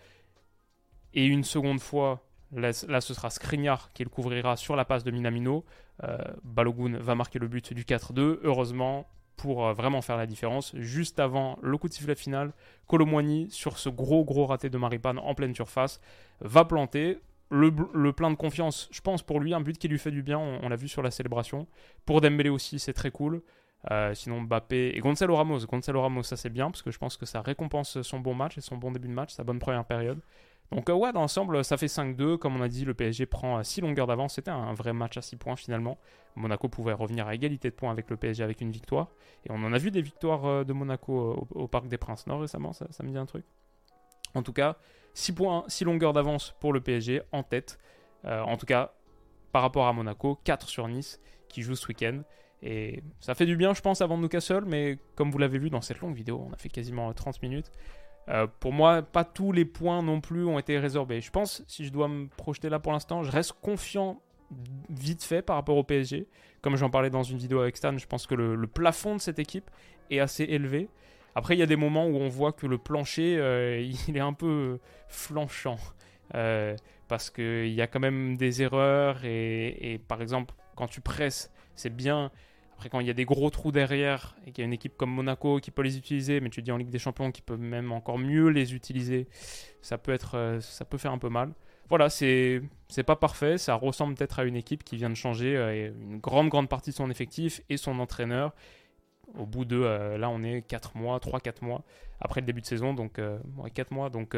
et 1.17 1.25
une 1.25 1.43
seconde 1.43 1.79
fois, 1.79 2.23
là, 2.51 2.71
ce 2.71 3.13
sera 3.13 3.29
Skriniar 3.29 3.91
qui 3.93 4.03
le 4.03 4.09
couvrira 4.09 4.55
sur 4.55 4.75
la 4.75 4.85
passe 4.85 5.03
de 5.03 5.11
Minamino. 5.11 5.65
Balogun 6.43 6.97
va 6.99 7.15
marquer 7.15 7.39
le 7.39 7.47
but 7.47 7.73
du 7.73 7.83
4-2. 7.83 8.39
Heureusement, 8.43 9.07
pour 9.37 9.65
euh, 9.65 9.73
vraiment 9.73 10.01
faire 10.01 10.17
la 10.17 10.25
différence. 10.25 10.75
Juste 10.75 11.19
avant 11.19 11.57
le 11.61 11.77
coup 11.77 11.87
de 11.87 11.93
sifflet 11.93 12.15
final, 12.15 12.51
Colomwani, 12.87 13.49
sur 13.49 13.77
ce 13.77 13.87
gros 13.87 14.25
gros 14.25 14.47
raté 14.47 14.69
de 14.69 14.77
Maripane 14.77 15.19
en 15.19 15.33
pleine 15.35 15.55
surface, 15.55 16.01
va 16.41 16.65
planter. 16.65 17.19
Le, 17.49 17.71
plein 18.11 18.29
de 18.29 18.35
confiance, 18.35 18.89
je 18.91 18.99
pense 18.99 19.23
pour 19.23 19.39
lui, 19.39 19.53
un 19.53 19.61
but 19.61 19.77
qui 19.77 19.87
lui 19.87 19.97
fait 19.97 20.11
du 20.11 20.21
bien, 20.21 20.37
on, 20.37 20.67
l'a 20.67 20.75
vu 20.75 20.89
sur 20.89 21.01
la 21.01 21.11
célébration. 21.11 21.65
Pour 22.05 22.19
Dembélé 22.19 22.49
aussi, 22.49 22.77
c'est 22.77 22.91
très 22.91 23.09
cool. 23.09 23.41
Euh, 23.89 24.13
sinon 24.13 24.41
Mbappé 24.41 24.91
et 24.93 24.99
Gonzalo 24.99 25.33
Ramos. 25.33 25.59
Gonzalo 25.65 26.01
Ramos, 26.01 26.23
ça 26.23 26.35
c'est 26.35 26.49
bien 26.49 26.69
parce 26.69 26.81
que 26.81 26.91
je 26.91 26.97
pense 26.97 27.15
que 27.15 27.25
ça 27.25 27.41
récompense 27.41 28.01
son 28.01 28.19
bon 28.19 28.33
match 28.33 28.57
et 28.57 28.61
son 28.61 28.75
bon 28.75 28.91
début 28.91 29.07
de 29.07 29.13
match, 29.13 29.31
sa 29.31 29.45
bonne 29.45 29.59
première 29.59 29.85
période. 29.85 30.19
Donc 30.71 30.89
euh, 30.89 30.93
ouais, 30.93 31.13
dans 31.13 31.27
ça 31.27 31.77
fait 31.77 31.87
5-2. 31.87 32.37
Comme 32.37 32.55
on 32.57 32.61
a 32.61 32.67
dit, 32.67 32.85
le 32.85 32.93
PSG 32.93 33.25
prend 33.25 33.63
6 33.63 33.81
longueurs 33.81 34.07
d'avance. 34.07 34.35
C'était 34.35 34.51
un 34.51 34.73
vrai 34.73 34.93
match 34.93 35.17
à 35.17 35.21
6 35.21 35.37
points 35.37 35.55
finalement. 35.55 35.97
Monaco 36.35 36.69
pouvait 36.69 36.93
revenir 36.93 37.27
à 37.27 37.35
égalité 37.35 37.69
de 37.69 37.75
points 37.75 37.91
avec 37.91 38.09
le 38.09 38.17
PSG 38.17 38.43
avec 38.43 38.61
une 38.61 38.71
victoire. 38.71 39.09
Et 39.45 39.51
on 39.51 39.63
en 39.63 39.73
a 39.73 39.77
vu 39.77 39.91
des 39.91 40.01
victoires 40.01 40.45
euh, 40.45 40.63
de 40.63 40.73
Monaco 40.73 41.47
au, 41.51 41.67
Parc 41.67 41.87
des 41.87 41.97
Princes 41.97 42.27
Nord 42.27 42.41
récemment, 42.41 42.73
ça, 42.73 42.85
me 43.03 43.09
dit 43.09 43.17
un 43.17 43.25
truc. 43.25 43.45
En 44.35 44.43
tout 44.43 44.53
cas, 44.53 44.77
6 45.13 45.33
points, 45.33 45.63
6 45.67 45.85
longueurs 45.85 46.13
d'avance 46.13 46.53
pour 46.59 46.73
le 46.73 46.81
PSG 46.81 47.21
en 47.31 47.43
tête. 47.43 47.79
Euh, 48.25 48.41
en 48.41 48.57
tout 48.57 48.65
cas, 48.65 48.93
par 49.51 49.61
rapport 49.61 49.87
à 49.87 49.93
Monaco, 49.93 50.39
4 50.43 50.67
sur 50.67 50.87
Nice 50.87 51.19
qui 51.47 51.61
joue 51.61 51.75
ce 51.75 51.87
week-end. 51.87 52.21
Et 52.61 53.03
ça 53.19 53.35
fait 53.35 53.45
du 53.45 53.55
bien, 53.55 53.73
je 53.73 53.81
pense, 53.81 54.01
avant 54.01 54.17
Newcastle, 54.17 54.63
mais 54.65 54.97
comme 55.15 55.31
vous 55.31 55.37
l'avez 55.37 55.59
vu 55.59 55.69
dans 55.69 55.81
cette 55.81 55.99
longue 55.99 56.15
vidéo, 56.15 56.43
on 56.49 56.53
a 56.53 56.57
fait 56.57 56.69
quasiment 56.69 57.13
30 57.13 57.41
minutes. 57.41 57.71
Euh, 58.29 58.47
pour 58.59 58.73
moi, 58.73 59.01
pas 59.01 59.23
tous 59.23 59.51
les 59.51 59.65
points 59.65 60.01
non 60.01 60.19
plus 60.19 60.45
ont 60.45 60.59
été 60.59 60.77
résorbés. 60.79 61.21
Je 61.21 61.31
pense, 61.31 61.63
si 61.67 61.85
je 61.85 61.91
dois 61.91 62.07
me 62.07 62.27
projeter 62.27 62.69
là 62.69 62.79
pour 62.79 62.91
l'instant, 62.91 63.23
je 63.23 63.31
reste 63.31 63.53
confiant 63.61 64.21
vite 64.89 65.23
fait 65.23 65.41
par 65.41 65.55
rapport 65.55 65.77
au 65.77 65.83
PSG. 65.83 66.27
Comme 66.61 66.75
j'en 66.75 66.89
parlais 66.89 67.09
dans 67.09 67.23
une 67.23 67.37
vidéo 67.37 67.61
avec 67.61 67.77
Stan, 67.77 67.97
je 67.97 68.07
pense 68.07 68.27
que 68.27 68.35
le, 68.35 68.67
plafond 68.67 69.15
de 69.15 69.21
cette 69.21 69.39
équipe 69.39 69.69
est 70.09 70.19
assez 70.19 70.43
élevé. 70.43 70.89
Après, 71.35 71.55
il 71.55 71.59
y 71.59 71.63
a 71.63 71.67
des 71.67 71.75
moments 71.75 72.07
où 72.07 72.15
on 72.17 72.29
voit 72.29 72.51
que 72.51 72.65
le 72.65 72.77
plancher, 72.77 73.37
euh, 73.37 73.79
il 74.07 74.17
est 74.17 74.21
un 74.21 74.33
peu 74.33 74.79
flanchant. 75.07 75.77
Euh, 76.35 76.75
parce 77.07 77.29
qu'il 77.29 77.69
y 77.69 77.81
a 77.81 77.87
quand 77.87 78.01
même 78.01 78.35
des 78.35 78.61
erreurs. 78.61 79.23
et, 79.23 80.01
par 80.07 80.21
exemple, 80.21 80.53
quand 80.75 80.87
tu 80.87 80.99
presses, 80.99 81.51
c'est 81.75 81.95
bien. 81.95 82.31
Après, 82.77 82.89
quand 82.89 82.99
il 82.99 83.07
y 83.07 83.09
a 83.09 83.13
des 83.13 83.25
gros 83.25 83.49
trous 83.49 83.71
derrière 83.71 84.35
et 84.45 84.51
qu'il 84.51 84.61
y 84.61 84.63
a 84.63 84.67
une 84.67 84.73
équipe 84.73 84.97
comme 84.97 85.09
Monaco 85.09 85.59
qui 85.59 85.71
peut 85.71 85.81
les 85.81 85.97
utiliser, 85.97 86.39
mais 86.41 86.51
tu 86.51 86.61
dis 86.61 86.71
en 86.71 86.77
Ligue 86.77 86.91
des 86.91 86.99
Champions 86.99 87.31
qui 87.31 87.41
peut 87.41 87.57
même 87.57 87.91
encore 87.91 88.19
mieux 88.19 88.49
les 88.49 88.75
utiliser, 88.75 89.27
ça 89.81 89.97
peut, 89.97 90.13
être, 90.13 90.37
euh, 90.37 90.61
ça 90.61 90.85
peut 90.85 90.99
faire 90.99 91.11
un 91.11 91.17
peu 91.17 91.29
mal. 91.29 91.53
Voilà, 91.89 92.11
c'est 92.11 92.61
pas 93.07 93.15
parfait, 93.15 93.57
ça 93.57 93.73
ressemble 93.73 94.13
peut-être 94.13 94.37
à 94.37 94.43
une 94.43 94.55
équipe 94.55 94.83
qui 94.83 94.95
vient 94.95 95.09
de 95.09 95.15
changer 95.15 95.57
euh, 95.57 95.91
une 95.99 96.19
grande 96.19 96.49
grande 96.49 96.69
partie 96.69 96.91
de 96.91 96.95
son 96.95 97.09
effectif 97.09 97.61
et 97.67 97.77
son 97.77 97.97
entraîneur. 97.97 98.53
Au 99.39 99.47
bout 99.47 99.65
de 99.65 99.77
euh, 99.77 100.19
là, 100.19 100.29
on 100.29 100.43
est 100.43 100.61
4 100.61 100.97
mois, 100.97 101.17
3-4 101.17 101.65
mois 101.65 101.83
après 102.21 102.41
le 102.41 102.45
début 102.45 102.61
de 102.61 102.67
saison, 102.67 102.93
donc 102.93 103.19
4 103.73 103.89
mois, 103.91 104.11
donc 104.11 104.37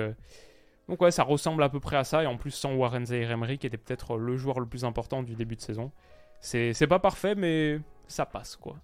donc 0.88 1.02
ouais, 1.02 1.12
ça 1.12 1.24
ressemble 1.24 1.62
à 1.62 1.68
peu 1.68 1.82
près 1.82 1.98
à 1.98 2.06
ça 2.06 2.24
et 2.24 2.26
en 2.26 2.38
plus 2.38 2.52
sans 2.52 2.74
Warren 2.74 3.06
Zaire 3.06 3.32
Emery 3.32 3.58
qui 3.58 3.68
était 3.68 3.78
peut-être 3.78 4.18
le 4.18 4.38
joueur 4.38 4.62
le 4.62 4.66
plus 4.66 4.86
important 4.86 5.24
du 5.24 5.36
début 5.36 5.58
de 5.58 5.62
saison. 5.62 5.92
C'est 6.42 6.88
pas 6.88 7.00
parfait, 7.00 7.36
mais 7.36 7.80
ça 8.08 8.26
passe, 8.26 8.56
quoi. 8.56 8.78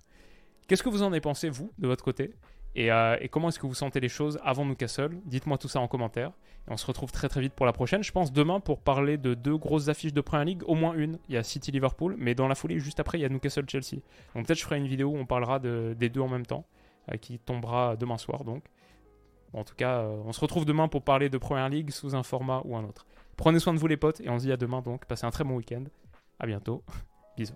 Qu'est-ce 0.67 0.83
que 0.83 0.89
vous 0.89 1.03
en 1.03 1.07
avez 1.07 1.21
pensé, 1.21 1.49
vous, 1.49 1.71
de 1.77 1.87
votre 1.87 2.03
côté? 2.03 2.33
Euh, 2.77 3.17
et, 3.21 3.29
comment 3.29 3.49
est-ce 3.49 3.59
que 3.59 3.67
vous 3.67 3.73
sentez 3.73 3.99
les 3.99 4.09
choses 4.09 4.39
avant 4.43 4.65
Newcastle? 4.65 5.17
Dites-moi 5.25 5.57
tout 5.57 5.67
ça 5.67 5.79
en 5.79 5.87
commentaire. 5.87 6.31
Et 6.67 6.71
on 6.71 6.77
se 6.77 6.85
retrouve 6.85 7.11
très 7.11 7.29
très 7.29 7.39
vite 7.41 7.53
pour 7.53 7.65
la 7.65 7.73
prochaine. 7.73 8.03
Je 8.03 8.11
pense 8.11 8.33
demain 8.33 8.59
pour 8.59 8.81
parler 8.81 9.17
de 9.17 9.33
deux 9.33 9.57
grosses 9.57 9.87
affiches 9.87 10.13
de 10.13 10.21
Premier 10.21 10.45
League. 10.45 10.63
Au 10.65 10.75
moins 10.75 10.93
une, 10.93 11.19
il 11.29 11.35
y 11.35 11.37
a 11.37 11.43
City-Liverpool, 11.43 12.15
mais 12.17 12.35
dans 12.35 12.47
la 12.47 12.55
foulée, 12.55 12.79
juste 12.79 12.99
après, 12.99 13.19
il 13.19 13.21
y 13.21 13.25
a 13.25 13.29
Newcastle-Chelsea. 13.29 14.01
Donc 14.33 14.47
peut-être 14.47 14.59
je 14.59 14.63
ferai 14.63 14.77
une 14.77 14.87
vidéo 14.87 15.09
où 15.09 15.17
on 15.17 15.25
parlera 15.25 15.59
des 15.59 16.09
deux 16.09 16.21
en 16.21 16.27
même 16.27 16.45
temps, 16.45 16.65
euh, 17.11 17.17
qui 17.17 17.39
tombera 17.39 17.95
demain 17.95 18.17
soir. 18.17 18.43
Donc, 18.43 18.63
en 19.53 19.63
tout 19.63 19.75
cas, 19.75 19.99
euh, 19.99 20.21
on 20.25 20.33
se 20.33 20.41
retrouve 20.41 20.65
demain 20.65 20.87
pour 20.87 21.03
parler 21.03 21.29
de 21.29 21.37
Premier 21.37 21.69
League 21.69 21.91
sous 21.91 22.15
un 22.15 22.23
format 22.23 22.61
ou 22.65 22.75
un 22.75 22.83
autre. 22.83 23.05
Prenez 23.37 23.59
soin 23.59 23.73
de 23.73 23.79
vous 23.79 23.87
les 23.87 23.97
potes 23.97 24.19
et 24.21 24.29
on 24.29 24.39
se 24.39 24.45
dit 24.45 24.51
à 24.51 24.57
demain 24.57 24.81
donc. 24.81 25.05
Passez 25.05 25.25
un 25.25 25.31
très 25.31 25.43
bon 25.43 25.55
week-end. 25.55 25.83
À 26.39 26.47
bientôt. 26.47 26.83
Bisous. 27.36 27.56